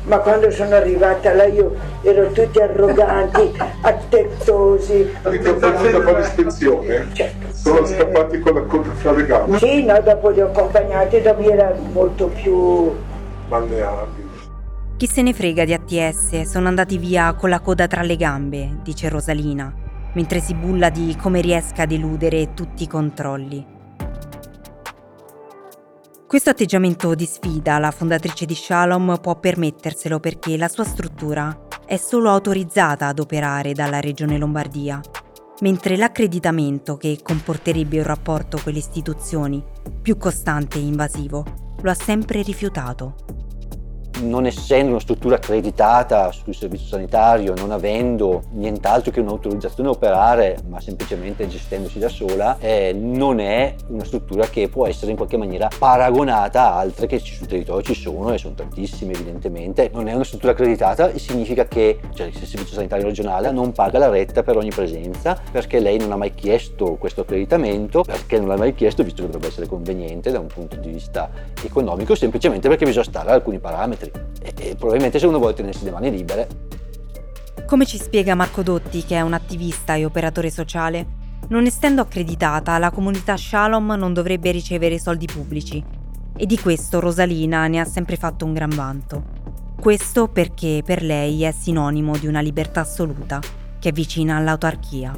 Ma 0.04 0.18
quando 0.18 0.50
sono 0.50 0.74
arrivata 0.74 1.32
là 1.34 1.44
io 1.44 1.74
ero 2.02 2.30
tutti 2.32 2.60
arroganti, 2.60 3.56
attettosi. 3.82 5.14
Avete 5.22 5.54
fatto 5.54 5.96
un 5.98 6.04
po' 6.04 6.12
di 6.14 6.20
ispezione? 6.20 7.06
Certo. 7.12 7.46
Sono 7.52 7.86
scappati 7.86 8.40
con 8.40 8.54
la 8.54 8.62
coda 8.62 8.90
fra 8.94 9.12
le 9.12 9.26
gambe. 9.26 9.58
Sì, 9.58 9.84
no, 9.84 10.00
dopo 10.00 10.30
li 10.30 10.40
ho 10.40 10.46
accompagnati 10.46 11.20
dove 11.20 11.44
era 11.44 11.74
molto 11.92 12.26
più 12.26 12.92
Balneabili. 13.48 14.28
Chi 14.96 15.06
se 15.06 15.22
ne 15.22 15.32
frega 15.32 15.64
di 15.64 15.72
ATS, 15.72 16.42
sono 16.42 16.68
andati 16.68 16.98
via 16.98 17.32
con 17.34 17.48
la 17.48 17.60
coda 17.60 17.86
tra 17.86 18.02
le 18.02 18.16
gambe, 18.16 18.78
dice 18.82 19.08
Rosalina, 19.08 19.72
mentre 20.12 20.40
si 20.40 20.54
bulla 20.54 20.90
di 20.90 21.16
come 21.20 21.40
riesca 21.40 21.82
ad 21.82 21.92
eludere 21.92 22.52
tutti 22.54 22.82
i 22.82 22.86
controlli. 22.86 23.78
Questo 26.30 26.50
atteggiamento 26.50 27.16
di 27.16 27.26
sfida 27.26 27.80
la 27.80 27.90
fondatrice 27.90 28.46
di 28.46 28.54
Shalom 28.54 29.18
può 29.20 29.40
permetterselo 29.40 30.20
perché 30.20 30.56
la 30.56 30.68
sua 30.68 30.84
struttura 30.84 31.66
è 31.84 31.96
solo 31.96 32.30
autorizzata 32.30 33.08
ad 33.08 33.18
operare 33.18 33.72
dalla 33.72 33.98
Regione 33.98 34.38
Lombardia, 34.38 35.00
mentre 35.62 35.96
l'accreditamento 35.96 36.96
che 36.96 37.18
comporterebbe 37.20 37.98
un 37.98 38.04
rapporto 38.04 38.60
con 38.62 38.72
le 38.72 38.78
istituzioni 38.78 39.60
più 40.00 40.16
costante 40.18 40.78
e 40.78 40.82
invasivo 40.82 41.44
lo 41.82 41.90
ha 41.90 41.94
sempre 41.94 42.42
rifiutato 42.42 43.39
non 44.22 44.46
essendo 44.46 44.90
una 44.90 45.00
struttura 45.00 45.36
accreditata 45.36 46.32
sul 46.32 46.54
servizio 46.54 46.86
sanitario, 46.86 47.54
non 47.56 47.70
avendo 47.70 48.42
nient'altro 48.52 49.10
che 49.10 49.20
un'autorizzazione 49.20 49.88
a 49.88 49.92
operare, 49.92 50.58
ma 50.68 50.80
semplicemente 50.80 51.48
gestendosi 51.48 51.98
da 51.98 52.08
sola, 52.08 52.56
eh, 52.58 52.92
non 52.92 53.40
è 53.40 53.74
una 53.88 54.04
struttura 54.04 54.46
che 54.46 54.68
può 54.68 54.86
essere 54.86 55.10
in 55.10 55.16
qualche 55.16 55.36
maniera 55.36 55.68
paragonata 55.76 56.72
a 56.72 56.78
altre 56.78 57.06
che 57.06 57.18
sul 57.18 57.46
territorio 57.46 57.82
ci 57.82 57.94
sono 57.94 58.32
e 58.32 58.38
sono 58.38 58.54
tantissime 58.54 59.12
evidentemente. 59.12 59.90
Non 59.92 60.08
è 60.08 60.12
una 60.12 60.24
struttura 60.24 60.52
accreditata 60.52 61.10
e 61.10 61.18
significa 61.18 61.66
che 61.66 62.00
cioè, 62.14 62.26
il 62.26 62.34
servizio 62.34 62.74
sanitario 62.74 63.06
regionale 63.06 63.50
non 63.50 63.72
paga 63.72 63.98
la 63.98 64.08
retta 64.08 64.42
per 64.42 64.56
ogni 64.56 64.70
presenza 64.70 65.40
perché 65.50 65.80
lei 65.80 65.98
non 65.98 66.12
ha 66.12 66.16
mai 66.16 66.34
chiesto 66.34 66.96
questo 66.96 67.22
accreditamento, 67.22 68.02
perché 68.02 68.38
non 68.38 68.48
l'ha 68.48 68.56
mai 68.56 68.74
chiesto 68.74 69.02
visto 69.02 69.22
che 69.22 69.28
dovrebbe 69.28 69.48
essere 69.48 69.66
conveniente 69.66 70.30
da 70.30 70.38
un 70.38 70.46
punto 70.46 70.76
di 70.76 70.90
vista 70.90 71.30
economico, 71.62 72.14
semplicemente 72.14 72.68
perché 72.68 72.84
bisogna 72.84 73.04
stare 73.04 73.28
ad 73.28 73.34
alcuni 73.34 73.58
parametri 73.58 74.09
e, 74.42 74.52
e 74.56 74.74
probabilmente 74.74 75.18
se 75.18 75.26
uno 75.26 75.38
vuole 75.38 75.54
tenersi 75.54 75.84
le 75.84 75.90
mani 75.90 76.10
libere. 76.10 76.48
Come 77.66 77.86
ci 77.86 77.98
spiega 77.98 78.34
Marco 78.34 78.62
Dotti, 78.62 79.04
che 79.04 79.16
è 79.16 79.20
un 79.20 79.32
attivista 79.32 79.94
e 79.94 80.04
operatore 80.04 80.50
sociale, 80.50 81.18
non 81.48 81.66
essendo 81.66 82.02
accreditata, 82.02 82.78
la 82.78 82.90
comunità 82.90 83.36
Shalom 83.36 83.94
non 83.96 84.12
dovrebbe 84.12 84.50
ricevere 84.50 84.98
soldi 84.98 85.26
pubblici. 85.26 85.82
E 86.36 86.46
di 86.46 86.58
questo 86.58 87.00
Rosalina 87.00 87.66
ne 87.66 87.80
ha 87.80 87.84
sempre 87.84 88.16
fatto 88.16 88.44
un 88.44 88.54
gran 88.54 88.70
vanto. 88.70 89.22
Questo 89.80 90.28
perché 90.28 90.82
per 90.84 91.02
lei 91.02 91.42
è 91.44 91.52
sinonimo 91.52 92.16
di 92.16 92.26
una 92.26 92.40
libertà 92.40 92.80
assoluta, 92.80 93.40
che 93.78 93.88
è 93.88 93.92
vicina 93.92 94.36
all'autarchia. 94.36 95.16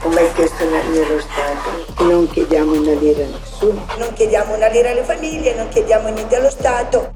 Come 0.00 0.20
hai 0.20 0.32
chiesto 0.34 0.64
nello 0.64 1.20
Stato? 1.20 2.04
Non 2.04 2.28
chiediamo 2.28 2.72
una 2.72 2.92
lira 2.92 3.24
a 3.24 3.28
nessuno. 3.28 3.86
Non 3.98 4.12
chiediamo 4.12 4.54
una 4.54 4.68
lira 4.68 4.90
alle 4.90 5.04
famiglie, 5.04 5.54
non 5.54 5.68
chiediamo 5.68 6.08
niente 6.08 6.36
allo 6.36 6.50
Stato. 6.50 7.12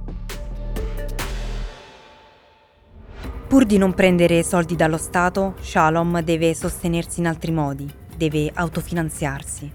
Pur 3.49 3.65
di 3.65 3.79
non 3.79 3.95
prendere 3.95 4.43
soldi 4.43 4.77
dallo 4.77 4.99
Stato, 4.99 5.55
Shalom 5.63 6.21
deve 6.21 6.53
sostenersi 6.53 7.21
in 7.21 7.27
altri 7.27 7.51
modi, 7.51 7.91
deve 8.15 8.51
autofinanziarsi. 8.53 9.73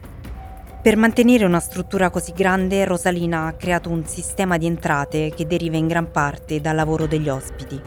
Per 0.80 0.96
mantenere 0.96 1.44
una 1.44 1.60
struttura 1.60 2.12
così 2.12 2.34
grande, 2.34 2.86
Rosalina 2.86 3.48
ha 3.48 3.54
creato 3.54 3.90
un 3.90 4.06
sistema 4.06 4.60
di 4.60 4.68
entrate 4.68 5.34
che 5.36 5.48
deriva 5.48 5.76
in 5.76 5.88
gran 5.88 6.12
parte 6.12 6.62
dal 6.62 6.76
lavoro 6.76 7.08
degli 7.08 7.30
ospiti. 7.30 7.82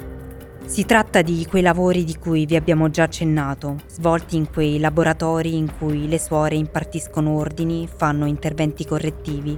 Si 0.64 0.85
tratta 0.85 1.22
di 1.22 1.46
quei 1.49 1.62
lavori 1.62 2.03
di 2.03 2.16
cui 2.16 2.46
vi 2.46 2.57
abbiamo 2.57 2.90
già 2.90 3.05
accennato, 3.05 3.77
svolti 3.87 4.35
in 4.35 4.51
quei 4.51 4.81
laboratori 4.81 5.57
in 5.57 5.70
cui 5.79 6.09
le 6.09 6.18
suore 6.18 6.57
impartiscono 6.57 7.37
ordini, 7.37 7.87
fanno 7.87 8.27
interventi 8.27 8.85
correttivi 8.85 9.57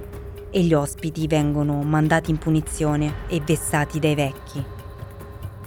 e 0.51 0.61
gli 0.61 0.75
ospiti 0.75 1.25
vengono 1.25 1.81
mandati 1.81 2.29
in 2.29 2.37
punizione 2.37 3.25
e 3.27 3.41
vessati 3.43 3.97
dai 3.97 4.13
vecchi. 4.13 4.77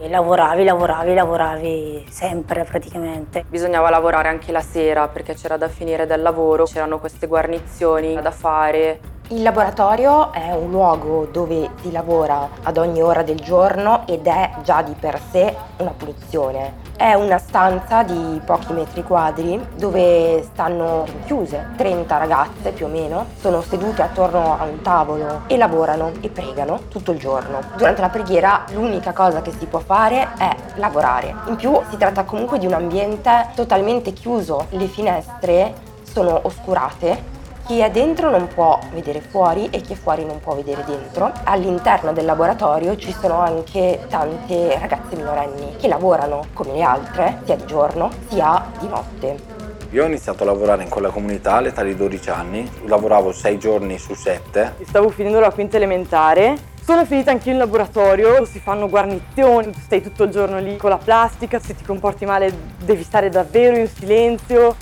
E 0.03 0.09
lavoravi, 0.09 0.65
lavoravi, 0.65 1.15
lavoravi 1.15 2.07
sempre 2.11 2.65
praticamente. 2.65 3.45
Bisognava 3.47 3.89
lavorare 3.89 4.27
anche 4.27 4.51
la 4.51 4.61
sera 4.61 5.07
perché 5.07 5.35
c'era 5.35 5.57
da 5.57 5.69
finire 5.69 6.07
del 6.07 6.23
lavoro, 6.23 6.65
c'erano 6.65 6.99
queste 6.99 7.29
guarnizioni 7.29 8.21
da 8.21 8.33
fare. 8.33 8.99
Il 9.33 9.41
laboratorio 9.41 10.31
è 10.31 10.53
un 10.53 10.71
luogo 10.71 11.25
dove 11.25 11.71
si 11.81 11.91
lavora 11.91 12.51
ad 12.65 12.77
ogni 12.77 13.01
ora 13.01 13.23
del 13.23 13.41
giorno 13.41 14.07
ed 14.07 14.27
è 14.27 14.57
già 14.63 14.83
di 14.83 14.93
per 14.93 15.19
sé 15.31 15.57
una 15.79 15.95
punizione. 15.97 16.75
È 16.95 17.15
una 17.15 17.39
stanza 17.39 18.03
di 18.03 18.43
pochi 18.45 18.75
metri 18.75 19.03
quadri 19.03 19.59
dove 19.75 20.43
stanno 20.43 21.07
chiuse 21.25 21.71
30 21.79 22.19
ragazze 22.19 22.73
più 22.73 22.85
o 22.85 22.89
meno, 22.91 23.25
sono 23.41 23.63
sedute 23.63 24.03
attorno 24.03 24.59
a 24.59 24.65
un 24.65 24.83
tavolo 24.83 25.45
e 25.47 25.57
lavorano 25.57 26.13
e 26.21 26.29
pregano 26.29 26.81
tutto 26.89 27.13
il 27.13 27.19
giorno. 27.19 27.61
Durante 27.75 28.03
la 28.03 28.11
preghiera 28.11 28.65
l'unica 28.75 29.15
cosa 29.15 29.41
che 29.41 29.53
si 29.53 29.65
può 29.65 29.79
fare 29.79 30.29
è 30.37 30.55
lavorare. 30.75 31.35
In 31.47 31.57
più 31.57 31.81
si 31.89 31.97
tratta 31.97 32.25
comunque 32.25 32.59
di 32.59 32.67
un 32.67 32.75
ambiente 32.75 33.49
totalmente 33.55 34.13
chiuso, 34.13 34.67
le 34.73 34.89
finestre 34.89 35.73
sono 36.03 36.39
oscurate 36.43 37.32
chi 37.67 37.79
è 37.79 37.91
dentro 37.91 38.31
non 38.31 38.49
può 38.49 38.79
vedere 38.93 39.21
fuori 39.21 39.69
e 39.71 39.81
chi 39.81 39.93
è 39.93 39.97
fuori 39.97 40.25
non 40.25 40.41
può 40.41 40.55
vedere 40.55 40.85
dentro. 40.85 41.33
All'interno 41.45 42.13
del 42.13 42.25
laboratorio 42.25 42.97
ci 42.97 43.13
sono 43.13 43.39
anche 43.39 44.05
tante 44.09 44.79
ragazze 44.79 45.17
minorenni 45.17 45.77
che 45.77 45.89
lavorano 45.89 46.47
come 46.53 46.73
le 46.73 46.83
altre, 46.83 47.39
sia 47.45 47.57
di 47.57 47.67
giorno 47.67 48.11
sia 48.29 48.65
di 48.79 48.89
notte. 48.89 49.61
Io 49.91 50.05
ho 50.05 50.07
iniziato 50.07 50.43
a 50.43 50.47
lavorare 50.47 50.83
in 50.83 50.89
quella 50.89 51.11
comunità 51.11 51.57
all'età 51.57 51.83
di 51.83 51.95
12 51.95 52.31
anni, 52.31 52.71
lavoravo 52.87 53.31
6 53.31 53.59
giorni 53.59 53.99
su 53.99 54.15
7. 54.15 54.77
Stavo 54.87 55.11
finendo 55.11 55.39
la 55.39 55.51
quinta 55.51 55.77
elementare, 55.77 56.57
sono 56.85 57.05
finita 57.05 57.31
anch'io 57.31 57.53
in 57.53 57.59
laboratorio, 57.59 58.45
si 58.45 58.59
fanno 58.59 58.89
guarnizioni, 58.89 59.73
stai 59.85 60.03
tutto 60.03 60.25
il 60.25 60.31
giorno 60.31 60.59
lì 60.59 60.77
con 60.77 60.91
la 60.91 60.97
plastica, 60.97 61.61
se 61.61 61.77
ti 61.77 61.85
comporti 61.85 62.25
male 62.25 62.53
devi 62.79 63.05
stare 63.05 63.29
davvero 63.29 63.77
in 63.77 63.87
silenzio. 63.87 64.75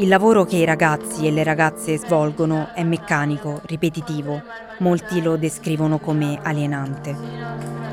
Il 0.00 0.08
lavoro 0.08 0.46
che 0.46 0.56
i 0.56 0.64
ragazzi 0.64 1.26
e 1.26 1.30
le 1.30 1.44
ragazze 1.44 1.98
svolgono 1.98 2.70
è 2.72 2.82
meccanico, 2.82 3.60
ripetitivo, 3.66 4.40
molti 4.78 5.20
lo 5.20 5.36
descrivono 5.36 5.98
come 5.98 6.38
alienante. 6.42 7.14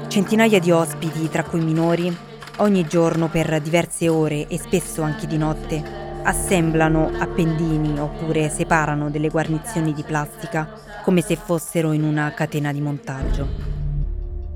Centinaia 0.07 0.57
di 0.57 0.71
ospiti, 0.71 1.27
tra 1.27 1.43
cui 1.43 1.59
minori, 1.59 2.15
ogni 2.59 2.87
giorno 2.87 3.27
per 3.27 3.59
diverse 3.59 4.07
ore 4.07 4.47
e 4.47 4.57
spesso 4.57 5.01
anche 5.01 5.27
di 5.27 5.37
notte, 5.37 5.83
assemblano 6.23 7.11
appendini 7.19 7.99
oppure 7.99 8.47
separano 8.47 9.09
delle 9.09 9.27
guarnizioni 9.27 9.91
di 9.91 10.03
plastica 10.03 10.79
come 11.03 11.19
se 11.19 11.35
fossero 11.35 11.91
in 11.91 12.03
una 12.03 12.31
catena 12.33 12.71
di 12.71 12.79
montaggio. 12.79 13.47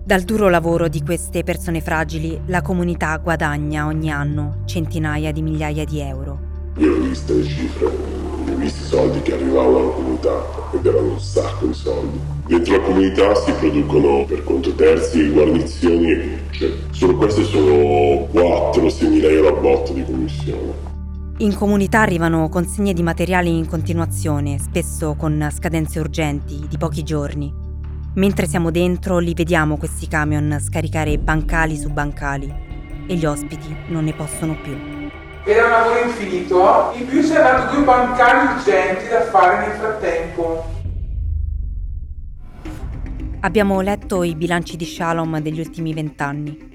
Dal 0.05 0.21
duro 0.21 0.47
lavoro 0.47 0.87
di 0.87 1.03
queste 1.03 1.43
persone 1.43 1.81
fragili, 1.81 2.43
la 2.45 2.61
comunità 2.61 3.17
guadagna 3.17 3.87
ogni 3.87 4.09
anno 4.09 4.61
centinaia 4.63 5.33
di 5.33 5.41
migliaia 5.41 5.83
di 5.83 5.99
euro. 5.99 6.50
Io 6.77 6.93
ho 6.93 6.99
visto 7.01 7.35
le 7.35 7.43
cifre, 7.43 7.85
ho 7.85 8.55
visto 8.55 8.83
i 8.83 8.87
soldi 8.87 9.21
che 9.21 9.33
arrivavano 9.33 9.77
alla 9.77 9.91
comunità 9.91 10.45
ed 10.73 10.85
erano 10.85 11.11
un 11.11 11.19
sacco 11.19 11.65
di 11.65 11.73
soldi. 11.73 12.19
Dentro 12.47 12.77
la 12.77 12.83
comunità 12.83 13.35
si 13.35 13.51
producono 13.51 14.23
per 14.25 14.43
conto 14.45 14.73
terzi 14.73 15.29
guarnizioni 15.29 16.11
e 16.11 16.39
cioè, 16.51 16.71
solo 16.91 17.17
queste 17.17 17.43
sono 17.43 18.27
4-6 18.33 19.09
mila 19.09 19.27
euro 19.27 19.57
a 19.57 19.59
botto 19.59 19.91
di 19.91 20.03
commissione. 20.05 20.89
In 21.39 21.55
comunità 21.55 21.99
arrivano 21.99 22.47
consegne 22.47 22.93
di 22.93 23.03
materiali 23.03 23.57
in 23.57 23.67
continuazione, 23.67 24.57
spesso 24.57 25.15
con 25.17 25.49
scadenze 25.51 25.99
urgenti 25.99 26.65
di 26.69 26.77
pochi 26.77 27.03
giorni. 27.03 27.53
Mentre 28.13 28.47
siamo 28.47 28.71
dentro 28.71 29.19
li 29.19 29.33
vediamo 29.33 29.77
questi 29.77 30.07
camion 30.07 30.57
scaricare 30.61 31.17
bancali 31.17 31.77
su 31.77 31.89
bancali 31.89 32.53
e 33.07 33.15
gli 33.15 33.25
ospiti 33.25 33.75
non 33.87 34.05
ne 34.05 34.13
possono 34.13 34.55
più. 34.61 35.00
Era 35.43 35.65
un 35.65 35.71
lavoro 35.71 36.03
infinito, 36.03 36.91
in 36.93 37.07
più 37.07 37.21
si 37.23 37.33
è 37.33 37.41
dato 37.41 37.73
due 37.73 37.83
bancali 37.83 38.53
urgenti 38.53 39.07
da 39.09 39.21
fare 39.21 39.67
nel 39.67 39.75
frattempo. 39.75 40.65
Abbiamo 43.39 43.81
letto 43.81 44.21
i 44.21 44.35
bilanci 44.35 44.77
di 44.77 44.85
Shalom 44.85 45.39
degli 45.39 45.59
ultimi 45.59 45.95
vent'anni. 45.95 46.69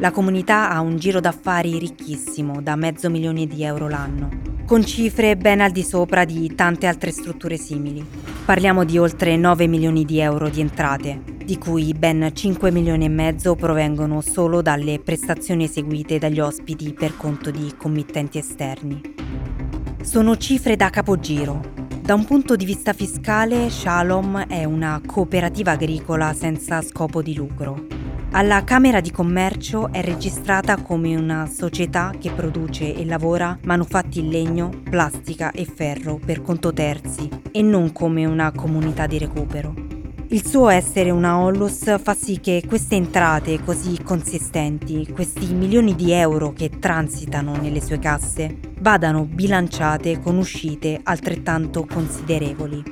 La 0.00 0.10
comunità 0.10 0.70
ha 0.70 0.80
un 0.80 0.96
giro 0.96 1.20
d'affari 1.20 1.78
ricchissimo, 1.78 2.60
da 2.60 2.74
mezzo 2.74 3.08
milione 3.08 3.46
di 3.46 3.62
euro 3.62 3.88
l'anno, 3.88 4.28
con 4.64 4.84
cifre 4.84 5.36
ben 5.36 5.60
al 5.60 5.70
di 5.70 5.82
sopra 5.82 6.24
di 6.24 6.54
tante 6.54 6.86
altre 6.86 7.10
strutture 7.10 7.56
simili. 7.56 8.04
Parliamo 8.44 8.84
di 8.84 8.98
oltre 8.98 9.36
9 9.36 9.66
milioni 9.66 10.04
di 10.04 10.20
euro 10.20 10.48
di 10.48 10.60
entrate, 10.60 11.22
di 11.44 11.58
cui 11.58 11.92
ben 11.92 12.30
5 12.32 12.70
milioni 12.70 13.04
e 13.04 13.10
mezzo 13.10 13.54
provengono 13.54 14.20
solo 14.22 14.62
dalle 14.62 15.00
prestazioni 15.00 15.64
eseguite 15.64 16.18
dagli 16.18 16.40
ospiti 16.40 16.94
per 16.94 17.16
conto 17.16 17.50
di 17.50 17.74
committenti 17.76 18.38
esterni. 18.38 19.00
Sono 20.02 20.36
cifre 20.36 20.76
da 20.76 20.90
capogiro. 20.90 21.72
Da 22.00 22.14
un 22.14 22.24
punto 22.24 22.56
di 22.56 22.64
vista 22.64 22.92
fiscale, 22.92 23.70
Shalom 23.70 24.46
è 24.46 24.64
una 24.64 25.00
cooperativa 25.04 25.72
agricola 25.72 26.32
senza 26.34 26.82
scopo 26.82 27.22
di 27.22 27.34
lucro. 27.34 28.03
Alla 28.36 28.64
Camera 28.64 29.00
di 29.00 29.12
Commercio 29.12 29.92
è 29.92 30.02
registrata 30.02 30.82
come 30.82 31.14
una 31.14 31.46
società 31.46 32.12
che 32.18 32.32
produce 32.32 32.92
e 32.92 33.04
lavora 33.04 33.56
manufatti 33.62 34.18
in 34.18 34.28
legno, 34.28 34.70
plastica 34.90 35.52
e 35.52 35.64
ferro 35.64 36.18
per 36.18 36.42
conto 36.42 36.72
terzi 36.72 37.28
e 37.52 37.62
non 37.62 37.92
come 37.92 38.26
una 38.26 38.50
comunità 38.50 39.06
di 39.06 39.18
recupero. 39.18 39.72
Il 40.30 40.44
suo 40.44 40.68
essere 40.68 41.10
una 41.10 41.38
Ollus 41.38 42.00
fa 42.00 42.12
sì 42.12 42.40
che 42.40 42.64
queste 42.66 42.96
entrate 42.96 43.62
così 43.62 44.02
consistenti, 44.02 45.06
questi 45.12 45.54
milioni 45.54 45.94
di 45.94 46.10
euro 46.10 46.52
che 46.52 46.70
transitano 46.80 47.54
nelle 47.54 47.80
sue 47.80 48.00
casse, 48.00 48.58
vadano 48.80 49.26
bilanciate 49.26 50.18
con 50.18 50.38
uscite 50.38 50.98
altrettanto 51.04 51.86
considerevoli. 51.86 52.82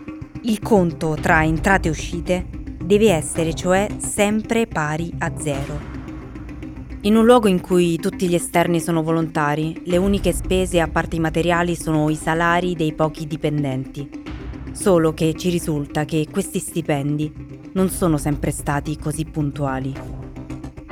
Il 0.43 0.61
conto 0.61 1.17
tra 1.21 1.43
entrate 1.43 1.89
e 1.89 1.91
uscite 1.91 2.61
deve 2.85 3.11
essere 3.11 3.55
cioè 3.55 3.87
sempre 3.99 4.67
pari 4.67 5.13
a 5.19 5.33
zero. 5.39 6.01
In 7.03 7.17
un 7.17 7.25
luogo 7.25 7.49
in 7.49 7.61
cui 7.61 7.97
tutti 7.97 8.29
gli 8.29 8.35
esterni 8.35 8.81
sono 8.81 9.03
volontari, 9.03 9.83
le 9.87 9.97
uniche 9.97 10.33
spese 10.33 10.81
a 10.81 10.89
parte 10.89 11.17
i 11.17 11.21
materiali 11.21 11.75
sono 11.75 12.09
i 12.11 12.15
salari 12.15 12.77
dei 12.77 12.93
pochi 12.93 13.27
dipendenti. 13.27 14.09
Solo 14.71 15.13
che 15.13 15.35
ci 15.35 15.51
risulta 15.51 16.05
che 16.05 16.27
questi 16.31 16.61
stipendi 16.61 17.71
non 17.73 17.89
sono 17.89 18.19
sempre 18.19 18.53
stati 18.53 18.97
così 18.99 19.25
puntuali. 19.25 20.22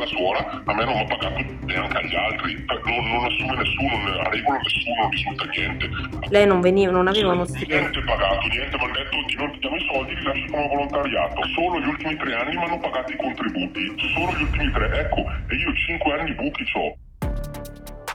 La 0.00 0.06
suora 0.06 0.62
a 0.64 0.72
me 0.72 0.84
non 0.86 0.94
mi 0.94 1.00
ha 1.02 1.04
pagato 1.04 1.44
neanche 1.66 1.96
agli 1.98 2.16
altri, 2.16 2.64
non, 2.86 3.04
non 3.04 3.24
assume 3.26 3.54
nessuno, 3.54 4.20
a 4.24 4.30
regola 4.30 4.58
nessuno, 4.62 5.02
non 5.02 5.10
risulta 5.10 5.44
niente. 5.44 5.90
Lei 6.30 6.46
non 6.46 6.60
veniva, 6.62 6.90
non 6.90 7.06
aveva 7.06 7.32
uno 7.32 7.44
stipendio. 7.44 7.90
Niente 7.90 8.00
pagato, 8.04 8.46
niente, 8.48 8.76
mi 8.78 8.84
hanno 8.84 8.92
detto 8.94 9.16
ti 9.26 9.36
non 9.36 9.52
ti 9.52 9.58
diamo 9.58 9.76
i 9.76 9.86
soldi, 9.92 10.14
li 10.14 10.22
lasci 10.22 10.46
come 10.48 10.68
volontariato. 10.68 11.42
Solo 11.52 11.80
gli 11.80 11.86
ultimi 11.86 12.16
tre 12.16 12.34
anni 12.34 12.56
mi 12.56 12.64
hanno 12.64 12.78
pagato 12.80 13.12
i 13.12 13.16
contributi, 13.16 13.94
solo 14.14 14.32
gli 14.32 14.42
ultimi 14.42 14.72
tre, 14.72 15.00
ecco, 15.00 15.20
e 15.20 15.54
io 15.54 15.74
cinque 15.74 16.18
anni 16.18 16.32
buchi 16.32 16.64
ho. 16.72 16.96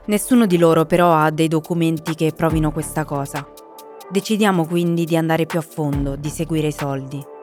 Nessuno 0.07 0.47
di 0.47 0.57
loro 0.57 0.85
però 0.85 1.13
ha 1.13 1.29
dei 1.29 1.47
documenti 1.47 2.15
che 2.15 2.33
provino 2.35 2.71
questa 2.71 3.05
cosa. 3.05 3.47
Decidiamo 4.09 4.65
quindi 4.65 5.05
di 5.05 5.15
andare 5.15 5.45
più 5.45 5.59
a 5.59 5.61
fondo, 5.61 6.15
di 6.15 6.29
seguire 6.29 6.67
i 6.67 6.71
soldi. 6.71 7.33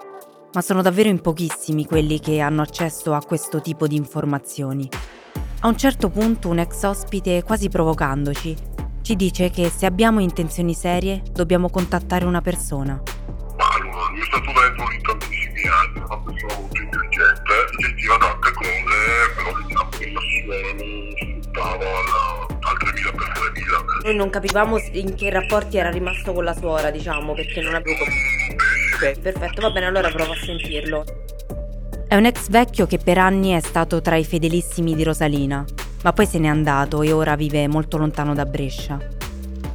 Ma 0.54 0.60
sono 0.60 0.82
davvero 0.82 1.08
in 1.08 1.22
pochissimi 1.22 1.86
quelli 1.86 2.20
che 2.20 2.38
hanno 2.40 2.60
accesso 2.60 3.14
a 3.14 3.22
questo 3.24 3.62
tipo 3.62 3.86
di 3.86 3.96
informazioni. 3.96 4.86
A 5.60 5.68
un 5.68 5.78
certo 5.78 6.10
punto 6.10 6.50
un 6.50 6.58
ex 6.58 6.82
ospite, 6.82 7.42
quasi 7.42 7.70
provocandoci, 7.70 8.54
ci 9.00 9.16
dice 9.16 9.48
che 9.48 9.70
se 9.70 9.86
abbiamo 9.86 10.20
intenzioni 10.20 10.74
serie 10.74 11.22
dobbiamo 11.32 11.70
contattare 11.70 12.26
una 12.26 12.42
persona. 12.42 13.00
Ma 13.56 13.64
allora, 13.78 14.08
lui 14.10 14.20
è 14.20 14.24
stato 14.24 14.52
dentro 14.52 14.88
lì 14.88 15.00
tantissimi 15.00 15.68
anni, 15.68 15.98
una 16.04 16.18
persona 16.18 16.54
molto 16.58 16.82
intelligente, 16.82 17.52
gestiva 17.78 18.16
tante 18.18 18.52
cose, 18.52 19.32
però 19.34 19.56
diciamo 19.56 19.88
che 19.88 20.12
la 20.12 20.20
non 20.76 21.12
sfruttava 21.16 21.86
al 22.60 22.78
3000 22.78 23.10
per 23.10 23.32
3000. 23.32 23.84
Noi 24.04 24.14
non 24.16 24.28
capivamo 24.28 24.78
in 24.92 25.14
che 25.14 25.30
rapporti 25.30 25.78
era 25.78 25.88
rimasto 25.88 26.34
con 26.34 26.44
la 26.44 26.54
suora, 26.54 26.90
diciamo, 26.90 27.32
perché 27.32 27.62
non 27.62 27.74
avevo 27.74 27.96
capito. 27.96 28.41
Ok, 29.02 29.18
perfetto, 29.18 29.60
va 29.60 29.72
bene, 29.72 29.86
allora 29.86 30.08
provo 30.10 30.30
a 30.30 30.36
sentirlo. 30.36 31.04
È 32.06 32.14
un 32.14 32.24
ex 32.24 32.48
vecchio 32.50 32.86
che 32.86 32.98
per 32.98 33.18
anni 33.18 33.50
è 33.50 33.58
stato 33.58 34.00
tra 34.00 34.14
i 34.14 34.24
fedelissimi 34.24 34.94
di 34.94 35.02
Rosalina, 35.02 35.64
ma 36.04 36.12
poi 36.12 36.24
se 36.24 36.38
n'è 36.38 36.46
andato 36.46 37.02
e 37.02 37.10
ora 37.10 37.34
vive 37.34 37.66
molto 37.66 37.96
lontano 37.96 38.32
da 38.32 38.44
Brescia. 38.44 38.98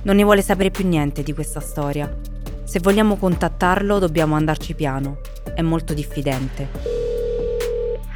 Non 0.03 0.15
ne 0.15 0.23
vuole 0.23 0.41
sapere 0.41 0.71
più 0.71 0.87
niente 0.87 1.23
di 1.23 1.33
questa 1.33 1.59
storia. 1.59 2.09
Se 2.63 2.79
vogliamo 2.79 3.17
contattarlo 3.17 3.99
dobbiamo 3.99 4.35
andarci 4.35 4.75
piano. 4.75 5.19
È 5.53 5.61
molto 5.61 5.93
diffidente. 5.93 6.69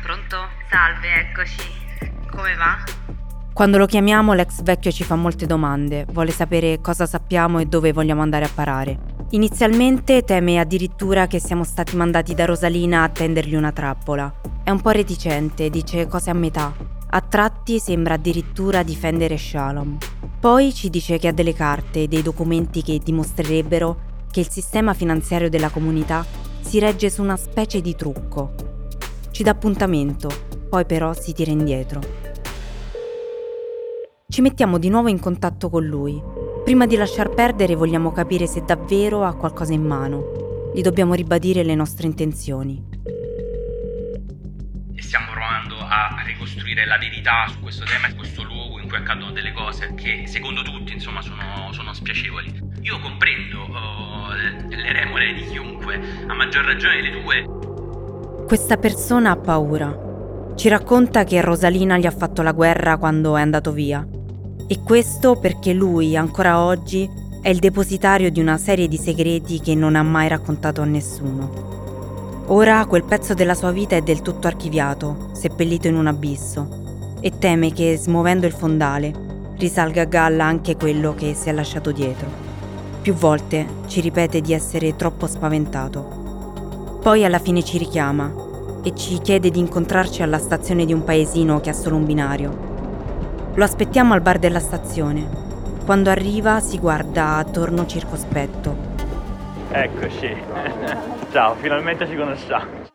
Pronto? 0.01 0.37
Salve, 0.69 1.13
eccoci. 1.13 1.61
Come 2.29 2.55
va? 2.55 2.77
Quando 3.53 3.77
lo 3.77 3.85
chiamiamo 3.85 4.31
l'ex 4.31 4.61
vecchio 4.61 4.91
ci 4.91 5.03
fa 5.03 5.15
molte 5.15 5.45
domande, 5.45 6.05
vuole 6.11 6.31
sapere 6.31 6.79
cosa 6.79 7.05
sappiamo 7.05 7.59
e 7.59 7.65
dove 7.65 7.91
vogliamo 7.91 8.21
andare 8.21 8.45
a 8.45 8.49
parare. 8.53 8.97
Inizialmente 9.31 10.23
teme 10.23 10.57
addirittura 10.57 11.27
che 11.27 11.39
siamo 11.39 11.65
stati 11.65 11.97
mandati 11.97 12.33
da 12.33 12.45
Rosalina 12.45 13.03
a 13.03 13.09
tendergli 13.09 13.53
una 13.53 13.73
trappola. 13.73 14.33
È 14.63 14.69
un 14.69 14.79
po' 14.79 14.91
reticente, 14.91 15.69
dice 15.69 16.07
cose 16.07 16.29
a 16.29 16.33
metà. 16.33 16.73
A 17.09 17.21
tratti 17.21 17.77
sembra 17.79 18.13
addirittura 18.13 18.83
difendere 18.83 19.37
Shalom. 19.37 19.97
Poi 20.39 20.73
ci 20.73 20.89
dice 20.89 21.17
che 21.17 21.27
ha 21.27 21.33
delle 21.33 21.53
carte, 21.53 22.07
dei 22.07 22.21
documenti 22.21 22.81
che 22.81 23.01
dimostrerebbero 23.03 24.09
che 24.31 24.39
il 24.39 24.49
sistema 24.49 24.93
finanziario 24.93 25.49
della 25.49 25.69
comunità 25.69 26.25
si 26.61 26.79
regge 26.79 27.09
su 27.09 27.21
una 27.21 27.35
specie 27.35 27.81
di 27.81 27.95
trucco. 27.97 28.53
Ci 29.29 29.43
dà 29.43 29.51
appuntamento, 29.51 30.29
poi 30.69 30.85
però 30.85 31.13
si 31.13 31.33
tira 31.33 31.51
indietro. 31.51 32.20
Ci 34.31 34.39
mettiamo 34.39 34.77
di 34.77 34.87
nuovo 34.87 35.09
in 35.09 35.19
contatto 35.19 35.69
con 35.69 35.83
lui. 35.83 36.23
Prima 36.63 36.85
di 36.85 36.95
lasciar 36.95 37.31
perdere 37.31 37.75
vogliamo 37.75 38.13
capire 38.13 38.47
se 38.47 38.63
davvero 38.63 39.25
ha 39.25 39.35
qualcosa 39.35 39.73
in 39.73 39.83
mano. 39.83 40.71
Gli 40.73 40.79
dobbiamo 40.79 41.15
ribadire 41.15 41.63
le 41.63 41.75
nostre 41.75 42.07
intenzioni. 42.07 42.81
E 44.95 45.01
stiamo 45.01 45.25
provando 45.31 45.75
a 45.75 46.23
ricostruire 46.25 46.85
la 46.85 46.97
verità 46.97 47.45
su 47.49 47.59
questo 47.59 47.83
tema 47.83 48.07
e 48.07 48.15
questo 48.15 48.43
luogo 48.43 48.79
in 48.79 48.87
cui 48.87 48.95
accadono 48.95 49.31
delle 49.31 49.51
cose 49.51 49.93
che 49.95 50.23
secondo 50.27 50.61
tutti 50.61 50.93
insomma 50.93 51.21
sono, 51.21 51.73
sono 51.73 51.91
spiacevoli. 51.91 52.53
Io 52.83 52.99
comprendo 53.01 53.59
oh, 53.63 54.33
le 54.33 54.93
remore 54.93 55.33
di 55.33 55.43
chiunque, 55.47 55.99
a 56.25 56.33
maggior 56.33 56.63
ragione 56.63 57.01
le 57.01 57.21
tue. 57.21 58.45
Questa 58.45 58.77
persona 58.77 59.31
ha 59.31 59.35
paura. 59.35 60.53
Ci 60.55 60.69
racconta 60.69 61.25
che 61.25 61.41
Rosalina 61.41 61.97
gli 61.97 62.05
ha 62.05 62.11
fatto 62.11 62.41
la 62.41 62.53
guerra 62.53 62.95
quando 62.95 63.35
è 63.35 63.41
andato 63.41 63.73
via. 63.73 64.07
E 64.71 64.83
questo 64.83 65.35
perché 65.35 65.73
lui, 65.73 66.15
ancora 66.15 66.63
oggi, 66.63 67.09
è 67.41 67.49
il 67.49 67.59
depositario 67.59 68.31
di 68.31 68.39
una 68.39 68.57
serie 68.57 68.87
di 68.87 68.95
segreti 68.95 69.59
che 69.59 69.75
non 69.75 69.97
ha 69.97 70.01
mai 70.01 70.29
raccontato 70.29 70.79
a 70.79 70.85
nessuno. 70.85 72.43
Ora 72.45 72.85
quel 72.85 73.03
pezzo 73.03 73.33
della 73.33 73.53
sua 73.53 73.71
vita 73.71 73.97
è 73.97 74.01
del 74.01 74.21
tutto 74.21 74.47
archiviato, 74.47 75.31
seppellito 75.33 75.89
in 75.89 75.97
un 75.97 76.07
abisso, 76.07 77.17
e 77.19 77.37
teme 77.37 77.73
che, 77.73 77.97
smuovendo 77.97 78.45
il 78.45 78.53
fondale, 78.53 79.13
risalga 79.57 80.03
a 80.03 80.05
galla 80.05 80.45
anche 80.45 80.77
quello 80.77 81.15
che 81.15 81.33
si 81.33 81.49
è 81.49 81.51
lasciato 81.51 81.91
dietro. 81.91 82.29
Più 83.01 83.13
volte 83.13 83.67
ci 83.87 83.99
ripete 83.99 84.39
di 84.39 84.53
essere 84.53 84.95
troppo 84.95 85.27
spaventato. 85.27 86.99
Poi 87.01 87.25
alla 87.25 87.39
fine 87.39 87.61
ci 87.61 87.77
richiama 87.77 88.33
e 88.83 88.95
ci 88.95 89.19
chiede 89.19 89.49
di 89.49 89.59
incontrarci 89.59 90.23
alla 90.23 90.39
stazione 90.39 90.85
di 90.85 90.93
un 90.93 91.03
paesino 91.03 91.59
che 91.59 91.71
ha 91.71 91.73
solo 91.73 91.97
un 91.97 92.05
binario. 92.05 92.70
Lo 93.53 93.65
aspettiamo 93.65 94.13
al 94.13 94.21
bar 94.21 94.39
della 94.39 94.61
stazione. 94.61 95.27
Quando 95.83 96.09
arriva 96.09 96.61
si 96.61 96.79
guarda 96.79 97.35
attorno 97.35 97.85
circospetto. 97.85 98.73
Eccoci. 99.71 100.33
Ciao, 101.31 101.55
finalmente 101.55 102.07
ci 102.07 102.15
conosciamo. 102.15 102.89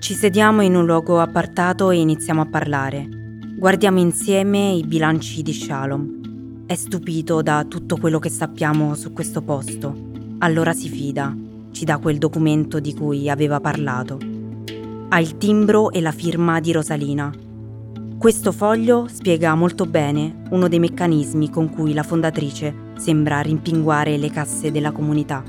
Ci 0.00 0.14
sediamo 0.14 0.60
in 0.60 0.76
un 0.76 0.84
luogo 0.84 1.18
appartato 1.18 1.90
e 1.90 1.96
iniziamo 1.96 2.42
a 2.42 2.46
parlare. 2.46 3.08
Guardiamo 3.56 4.00
insieme 4.00 4.72
i 4.72 4.84
bilanci 4.84 5.42
di 5.42 5.54
Shalom. 5.54 6.66
È 6.66 6.74
stupito 6.74 7.40
da 7.40 7.64
tutto 7.66 7.96
quello 7.96 8.18
che 8.18 8.28
sappiamo 8.28 8.94
su 8.94 9.14
questo 9.14 9.40
posto. 9.40 9.96
Allora 10.40 10.74
si 10.74 10.90
fida, 10.90 11.34
ci 11.70 11.86
dà 11.86 11.96
quel 11.96 12.18
documento 12.18 12.80
di 12.80 12.94
cui 12.94 13.30
aveva 13.30 13.60
parlato. 13.60 14.18
Ha 15.08 15.18
il 15.18 15.38
timbro 15.38 15.90
e 15.90 16.02
la 16.02 16.12
firma 16.12 16.60
di 16.60 16.72
Rosalina. 16.72 17.48
Questo 18.20 18.52
foglio 18.52 19.06
spiega 19.08 19.54
molto 19.54 19.86
bene 19.86 20.42
uno 20.50 20.68
dei 20.68 20.78
meccanismi 20.78 21.48
con 21.48 21.70
cui 21.70 21.94
la 21.94 22.02
fondatrice 22.02 22.92
sembra 22.98 23.40
rimpinguare 23.40 24.18
le 24.18 24.30
casse 24.30 24.70
della 24.70 24.92
comunità. 24.92 25.42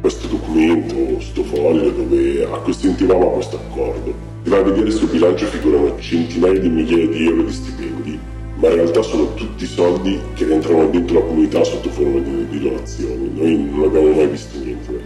Questo 0.00 0.28
documento, 0.28 0.94
questo 0.94 1.42
foglio 1.42 1.90
dove 1.90 2.44
accostentivamo 2.44 3.30
a 3.30 3.32
questo 3.32 3.56
accordo, 3.56 4.14
si 4.44 4.50
va 4.50 4.58
a 4.58 4.62
vedere 4.62 4.92
sul 4.92 5.08
bilancio 5.08 5.44
figurano 5.46 5.98
centinaia 5.98 6.60
di 6.60 6.68
migliaia 6.68 7.08
di 7.08 7.26
euro 7.26 7.42
di 7.42 7.52
stipendi 7.52 8.18
ma 8.58 8.68
in 8.68 8.74
realtà 8.76 9.02
sono 9.02 9.34
tutti 9.34 9.66
soldi 9.66 10.20
che 10.34 10.48
entrano 10.48 10.88
dentro 10.88 11.18
la 11.18 11.24
comunità 11.26 11.64
sotto 11.64 11.90
forma 11.90 12.20
di, 12.20 12.46
di 12.48 12.60
donazioni. 12.60 13.28
Noi 13.34 13.56
non 13.56 13.88
abbiamo 13.88 14.12
mai 14.12 14.28
visto 14.28 14.56
niente. 14.56 15.02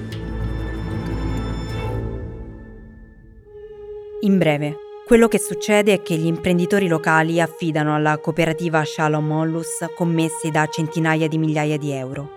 In 4.20 4.36
breve, 4.36 4.76
quello 5.06 5.28
che 5.28 5.38
succede 5.38 5.92
è 5.92 6.02
che 6.02 6.16
gli 6.16 6.26
imprenditori 6.26 6.88
locali 6.88 7.40
affidano 7.40 7.94
alla 7.94 8.18
cooperativa 8.18 8.84
Shalom 8.84 9.24
Mollus 9.24 9.86
commesse 9.94 10.50
da 10.50 10.66
centinaia 10.66 11.28
di 11.28 11.38
migliaia 11.38 11.78
di 11.78 11.92
euro. 11.92 12.30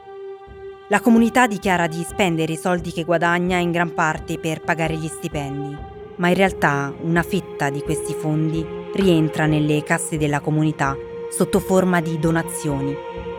La 0.90 1.00
comunità 1.00 1.48
dichiara 1.48 1.88
di 1.88 2.06
spendere 2.08 2.54
i 2.54 2.58
soldi 2.58 2.92
che 2.92 3.06
guadagna 3.06 3.58
in 3.58 3.72
gran 3.72 3.96
parte 3.96 4.38
per 4.38 4.62
pagare 4.62 4.96
gli 4.98 5.08
stipendi, 5.08 5.76
ma 6.18 6.28
in 6.28 6.36
realtà 6.36 6.94
una 7.02 7.24
fetta 7.24 7.72
di 7.72 7.82
questi 7.82 8.14
fondi 8.14 8.64
rientra 8.94 9.48
nelle 9.48 9.82
casse 9.82 10.18
della 10.18 10.40
comunità 10.40 10.96
sotto 11.32 11.60
forma 11.60 12.02
di 12.02 12.20
donazioni, 12.20 12.96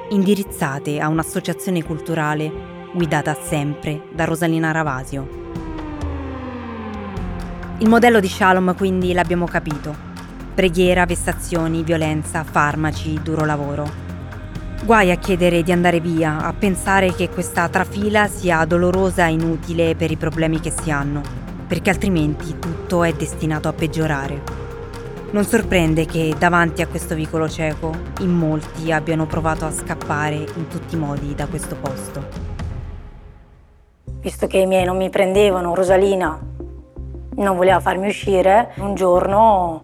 indirizzate 0.08 0.98
a 0.98 1.06
un'associazione 1.06 1.84
culturale 1.84 2.50
guidata 2.92 3.40
sempre 3.40 4.02
da 4.10 4.24
Rosalina 4.24 4.72
Ravasio. 4.72 5.39
Il 7.80 7.88
modello 7.88 8.20
di 8.20 8.28
Shalom 8.28 8.76
quindi 8.76 9.14
l'abbiamo 9.14 9.46
capito. 9.46 9.96
Preghiera, 10.54 11.06
vessazioni, 11.06 11.82
violenza, 11.82 12.44
farmaci, 12.44 13.18
duro 13.22 13.46
lavoro. 13.46 13.90
Guai 14.84 15.10
a 15.10 15.16
chiedere 15.16 15.62
di 15.62 15.72
andare 15.72 15.98
via, 15.98 16.44
a 16.44 16.52
pensare 16.52 17.14
che 17.14 17.30
questa 17.30 17.66
trafila 17.70 18.26
sia 18.26 18.62
dolorosa 18.66 19.26
e 19.26 19.32
inutile 19.32 19.94
per 19.94 20.10
i 20.10 20.18
problemi 20.18 20.60
che 20.60 20.70
si 20.70 20.90
hanno, 20.90 21.22
perché 21.66 21.88
altrimenti 21.88 22.58
tutto 22.58 23.02
è 23.02 23.14
destinato 23.14 23.68
a 23.68 23.72
peggiorare. 23.72 24.42
Non 25.30 25.44
sorprende 25.44 26.04
che 26.04 26.34
davanti 26.38 26.82
a 26.82 26.86
questo 26.86 27.14
vicolo 27.14 27.48
cieco 27.48 27.94
in 28.18 28.30
molti 28.30 28.92
abbiano 28.92 29.24
provato 29.24 29.64
a 29.64 29.72
scappare 29.72 30.34
in 30.36 30.68
tutti 30.68 30.96
i 30.96 30.98
modi 30.98 31.34
da 31.34 31.46
questo 31.46 31.76
posto. 31.76 32.28
Visto 34.20 34.46
che 34.46 34.58
i 34.58 34.66
miei 34.66 34.84
non 34.84 34.98
mi 34.98 35.08
prendevano, 35.08 35.74
Rosalina 35.74 36.49
non 37.42 37.56
voleva 37.56 37.80
farmi 37.80 38.08
uscire, 38.08 38.72
un 38.76 38.94
giorno 38.94 39.82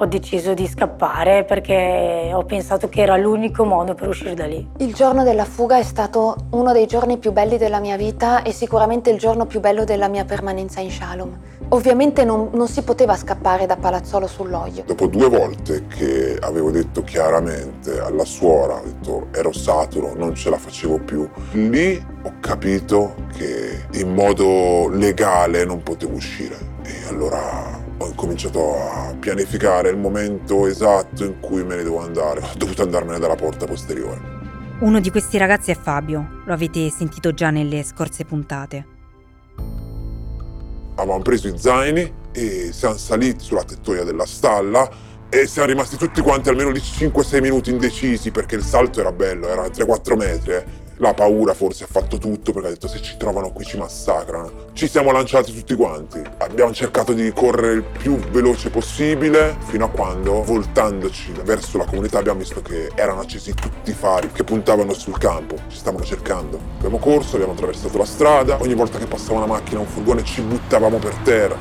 ho 0.00 0.06
deciso 0.06 0.54
di 0.54 0.68
scappare 0.68 1.44
perché 1.44 2.30
ho 2.32 2.44
pensato 2.44 2.88
che 2.88 3.02
era 3.02 3.16
l'unico 3.16 3.64
modo 3.64 3.94
per 3.94 4.08
uscire 4.08 4.34
da 4.34 4.46
lì. 4.46 4.64
Il 4.78 4.94
giorno 4.94 5.24
della 5.24 5.44
fuga 5.44 5.76
è 5.76 5.82
stato 5.82 6.36
uno 6.50 6.72
dei 6.72 6.86
giorni 6.86 7.18
più 7.18 7.32
belli 7.32 7.58
della 7.58 7.80
mia 7.80 7.96
vita 7.96 8.42
e 8.42 8.52
sicuramente 8.52 9.10
il 9.10 9.18
giorno 9.18 9.46
più 9.46 9.58
bello 9.58 9.82
della 9.82 10.06
mia 10.06 10.24
permanenza 10.24 10.78
in 10.78 10.92
Shalom. 10.92 11.36
Ovviamente 11.70 12.24
non, 12.24 12.50
non 12.52 12.68
si 12.68 12.82
poteva 12.82 13.16
scappare 13.16 13.66
da 13.66 13.76
Palazzolo 13.76 14.28
sull'Oglio. 14.28 14.84
Dopo 14.86 15.08
due 15.08 15.28
volte 15.28 15.86
che 15.88 16.38
avevo 16.40 16.70
detto 16.70 17.02
chiaramente 17.02 17.98
alla 17.98 18.24
suora, 18.24 18.74
ho 18.74 18.84
detto 18.84 19.26
ero 19.32 19.52
saturo, 19.52 20.14
non 20.14 20.34
ce 20.36 20.48
la 20.48 20.58
facevo 20.58 21.00
più, 21.00 21.28
lì 21.52 22.00
ho 22.22 22.34
capito 22.38 23.14
che 23.36 23.84
in 23.94 24.14
modo 24.14 24.88
legale 24.88 25.64
non 25.64 25.82
potevo 25.82 26.14
uscire. 26.14 26.76
E 26.88 27.06
allora 27.06 27.80
ho 27.98 28.06
incominciato 28.06 28.74
a 28.76 29.14
pianificare 29.18 29.90
il 29.90 29.98
momento 29.98 30.66
esatto 30.66 31.24
in 31.24 31.38
cui 31.40 31.62
me 31.62 31.76
ne 31.76 31.82
devo 31.82 32.00
andare. 32.00 32.40
Ho 32.40 32.56
dovuto 32.56 32.82
andarmene 32.82 33.18
dalla 33.18 33.34
porta 33.34 33.66
posteriore. 33.66 34.36
Uno 34.80 35.00
di 35.00 35.10
questi 35.10 35.36
ragazzi 35.38 35.70
è 35.70 35.76
Fabio, 35.76 36.42
lo 36.44 36.52
avete 36.52 36.88
sentito 36.90 37.34
già 37.34 37.50
nelle 37.50 37.82
scorse 37.82 38.24
puntate 38.24 38.96
avevamo 40.98 41.22
preso 41.22 41.48
i 41.48 41.54
zaini 41.56 42.12
e 42.32 42.70
siamo 42.72 42.96
saliti 42.96 43.44
sulla 43.44 43.64
tettoia 43.64 44.04
della 44.04 44.26
stalla 44.26 44.88
e 45.28 45.46
siamo 45.46 45.68
rimasti 45.68 45.96
tutti 45.96 46.20
quanti 46.20 46.48
almeno 46.48 46.72
di 46.72 46.80
5-6 46.80 47.40
minuti 47.40 47.70
indecisi 47.70 48.30
perché 48.30 48.56
il 48.56 48.62
salto 48.62 49.00
era 49.00 49.12
bello, 49.12 49.48
era 49.48 49.66
3-4 49.66 50.16
metri. 50.16 50.52
Eh. 50.52 50.64
La 51.00 51.14
paura 51.14 51.54
forse 51.54 51.84
ha 51.84 51.88
fatto 51.88 52.18
tutto 52.18 52.52
perché 52.52 52.66
ha 52.66 52.70
detto 52.72 52.88
se 52.88 53.00
ci 53.00 53.16
trovano 53.16 53.52
qui 53.52 53.64
ci 53.64 53.76
massacrano. 53.76 54.66
Ci 54.72 54.88
siamo 54.88 55.12
lanciati 55.12 55.54
tutti 55.54 55.76
quanti. 55.76 56.20
Abbiamo 56.38 56.72
cercato 56.72 57.12
di 57.12 57.32
correre 57.32 57.74
il 57.74 57.84
più 57.84 58.16
veloce 58.16 58.68
possibile 58.68 59.56
fino 59.66 59.84
a 59.84 59.90
quando, 59.90 60.42
voltandoci 60.42 61.32
verso 61.44 61.78
la 61.78 61.84
comunità, 61.84 62.18
abbiamo 62.18 62.40
visto 62.40 62.62
che 62.62 62.90
erano 62.96 63.20
accesi 63.20 63.54
tutti 63.54 63.90
i 63.90 63.94
fari 63.94 64.32
che 64.32 64.42
puntavano 64.42 64.92
sul 64.92 65.16
campo. 65.18 65.54
Ci 65.68 65.76
stavano 65.76 66.02
cercando. 66.02 66.58
Abbiamo 66.78 66.98
corso, 66.98 67.36
abbiamo 67.36 67.52
attraversato 67.52 67.96
la 67.96 68.04
strada. 68.04 68.60
Ogni 68.60 68.74
volta 68.74 68.98
che 68.98 69.06
passava 69.06 69.38
una 69.38 69.46
macchina 69.46 69.78
un 69.78 69.86
furgone 69.86 70.24
ci 70.24 70.40
buttavamo 70.40 70.98
per 70.98 71.14
terra. 71.22 71.56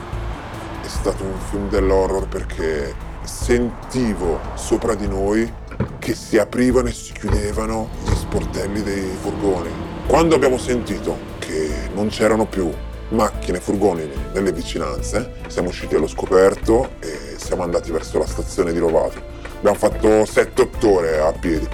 È 0.82 0.88
stato 0.88 1.24
un 1.24 1.38
film 1.52 1.70
dell'horror 1.70 2.28
perché 2.28 2.96
sentivo 3.22 4.40
sopra 4.56 4.96
di 4.96 5.08
noi 5.08 5.66
che 6.00 6.16
si 6.16 6.38
aprivano 6.38 6.88
e 6.88 6.94
si 6.94 7.14
chiudevano 7.14 7.90
gli 8.06 8.16
sportelli 8.38 8.84
dei 8.84 9.10
furgoni. 9.20 9.70
Quando 10.06 10.36
abbiamo 10.36 10.60
sentito 10.60 11.18
che 11.40 11.90
non 11.94 12.10
c'erano 12.10 12.46
più 12.46 12.72
macchine, 13.10 13.60
furgoni 13.60 14.08
nelle 14.34 14.52
vicinanze, 14.52 15.34
siamo 15.48 15.70
usciti 15.70 15.96
allo 15.96 16.08
scoperto 16.08 16.92
e 17.00 17.36
siamo 17.38 17.64
andati 17.64 17.92
verso 17.92 18.20
la 18.20 18.28
stazione 18.28 18.74
di 18.74 18.78
Rovato. 18.78 19.20
Abbiamo 19.58 19.76
fatto 19.76 20.08
7-8 20.08 20.86
ore 20.86 21.20
a 21.20 21.32
piedi. 21.32 21.68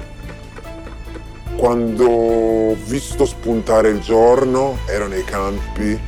Quando 1.58 2.06
ho 2.06 2.76
visto 2.86 3.26
spuntare 3.26 3.90
il 3.90 4.00
giorno, 4.00 4.78
ero 4.88 5.08
nei 5.08 5.26
campi, 5.26 6.00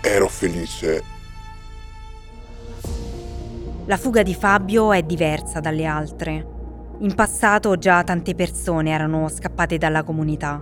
ero 0.00 0.28
felice. 0.28 1.02
La 3.84 3.96
fuga 3.98 4.22
di 4.22 4.34
Fabio 4.34 4.92
è 4.92 5.02
diversa 5.02 5.60
dalle 5.60 5.84
altre. 5.84 6.56
In 7.00 7.14
passato 7.14 7.76
già 7.78 8.02
tante 8.02 8.34
persone 8.34 8.90
erano 8.90 9.28
scappate 9.28 9.78
dalla 9.78 10.02
comunità 10.02 10.60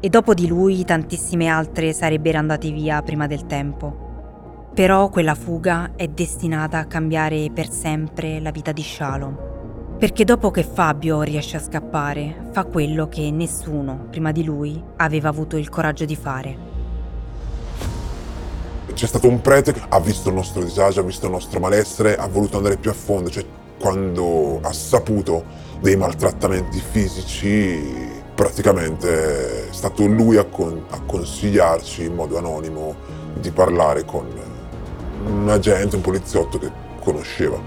e 0.00 0.08
dopo 0.08 0.34
di 0.34 0.48
lui 0.48 0.84
tantissime 0.84 1.46
altre 1.46 1.92
sarebbero 1.92 2.38
andate 2.38 2.72
via 2.72 3.00
prima 3.02 3.28
del 3.28 3.46
tempo. 3.46 4.70
Però 4.74 5.08
quella 5.10 5.36
fuga 5.36 5.92
è 5.94 6.08
destinata 6.08 6.78
a 6.78 6.86
cambiare 6.86 7.50
per 7.54 7.70
sempre 7.70 8.40
la 8.40 8.50
vita 8.50 8.72
di 8.72 8.82
Shalom. 8.82 9.38
Perché 9.96 10.24
dopo 10.24 10.50
che 10.50 10.64
Fabio 10.64 11.22
riesce 11.22 11.56
a 11.56 11.60
scappare, 11.60 12.48
fa 12.50 12.64
quello 12.64 13.08
che 13.08 13.30
nessuno 13.30 14.08
prima 14.10 14.32
di 14.32 14.42
lui 14.42 14.82
aveva 14.96 15.28
avuto 15.28 15.56
il 15.56 15.68
coraggio 15.68 16.04
di 16.04 16.16
fare. 16.16 16.56
C'è 18.92 19.06
stato 19.06 19.28
un 19.28 19.40
prete 19.40 19.72
che 19.72 19.82
ha 19.88 20.00
visto 20.00 20.30
il 20.30 20.34
nostro 20.34 20.64
disagio, 20.64 20.98
ha 20.98 21.04
visto 21.04 21.26
il 21.26 21.32
nostro 21.32 21.60
malessere, 21.60 22.16
ha 22.16 22.26
voluto 22.26 22.56
andare 22.56 22.76
più 22.76 22.90
a 22.90 22.94
fondo, 22.94 23.30
cioè 23.30 23.44
quando 23.78 24.60
ha 24.62 24.72
saputo 24.72 25.44
dei 25.80 25.96
maltrattamenti 25.96 26.80
fisici, 26.80 28.14
praticamente 28.34 29.68
è 29.68 29.72
stato 29.72 30.06
lui 30.06 30.36
a, 30.36 30.44
con- 30.44 30.84
a 30.90 31.00
consigliarci 31.00 32.04
in 32.04 32.14
modo 32.14 32.38
anonimo 32.38 32.94
di 33.34 33.50
parlare 33.50 34.04
con 34.04 34.26
un 35.26 35.48
agente, 35.48 35.96
un 35.96 36.02
poliziotto 36.02 36.58
che 36.58 36.70
conosceva. 37.00 37.58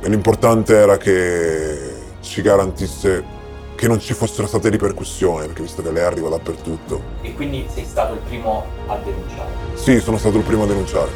E 0.00 0.08
l'importante 0.08 0.74
era 0.74 0.96
che 0.96 1.94
ci 2.20 2.42
garantisse 2.42 3.36
che 3.74 3.86
non 3.86 4.00
ci 4.00 4.12
fossero 4.12 4.48
state 4.48 4.70
ripercussioni, 4.70 5.46
perché 5.46 5.62
visto 5.62 5.82
che 5.82 5.92
lei 5.92 6.02
arriva 6.02 6.28
dappertutto. 6.28 7.00
E 7.22 7.32
quindi 7.34 7.64
sei 7.72 7.84
stato 7.84 8.14
il 8.14 8.20
primo 8.26 8.64
a 8.88 8.96
denunciare? 8.96 9.50
Sì, 9.74 10.00
sono 10.00 10.18
stato 10.18 10.36
il 10.38 10.42
primo 10.42 10.64
a 10.64 10.66
denunciare. 10.66 11.10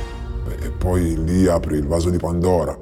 E 0.60 0.70
poi 0.70 1.24
lì 1.24 1.48
apri 1.48 1.76
il 1.76 1.88
vaso 1.88 2.08
di 2.08 2.18
Pandora. 2.18 2.81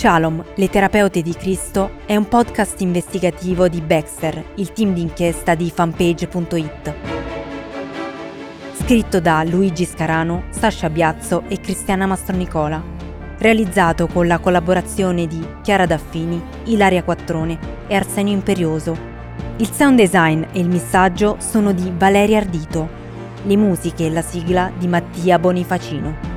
Shalom, 0.00 0.42
le 0.54 0.70
terapeute 0.70 1.20
di 1.20 1.34
Cristo, 1.34 1.98
è 2.06 2.16
un 2.16 2.26
podcast 2.26 2.80
investigativo 2.80 3.68
di 3.68 3.82
Baxter, 3.82 4.42
il 4.54 4.72
team 4.72 4.94
d'inchiesta 4.94 5.54
di 5.54 5.70
fanpage.it. 5.70 6.94
Scritto 8.72 9.20
da 9.20 9.44
Luigi 9.44 9.84
Scarano, 9.84 10.44
Sasha 10.48 10.88
Biazzo 10.88 11.42
e 11.48 11.60
Cristiana 11.60 12.06
Mastronicola. 12.06 12.82
Realizzato 13.36 14.06
con 14.06 14.26
la 14.26 14.38
collaborazione 14.38 15.26
di 15.26 15.46
Chiara 15.60 15.84
Daffini, 15.84 16.42
Ilaria 16.64 17.04
Quattrone 17.04 17.58
e 17.86 17.94
Arsenio 17.94 18.32
Imperioso. 18.32 18.96
Il 19.58 19.70
sound 19.70 19.98
design 19.98 20.44
e 20.50 20.60
il 20.60 20.68
missaggio 20.70 21.36
sono 21.40 21.72
di 21.72 21.92
Valeria 21.94 22.38
Ardito. 22.38 22.88
Le 23.42 23.56
musiche 23.58 24.06
e 24.06 24.10
la 24.10 24.22
sigla 24.22 24.72
di 24.78 24.88
Mattia 24.88 25.38
Bonifacino. 25.38 26.29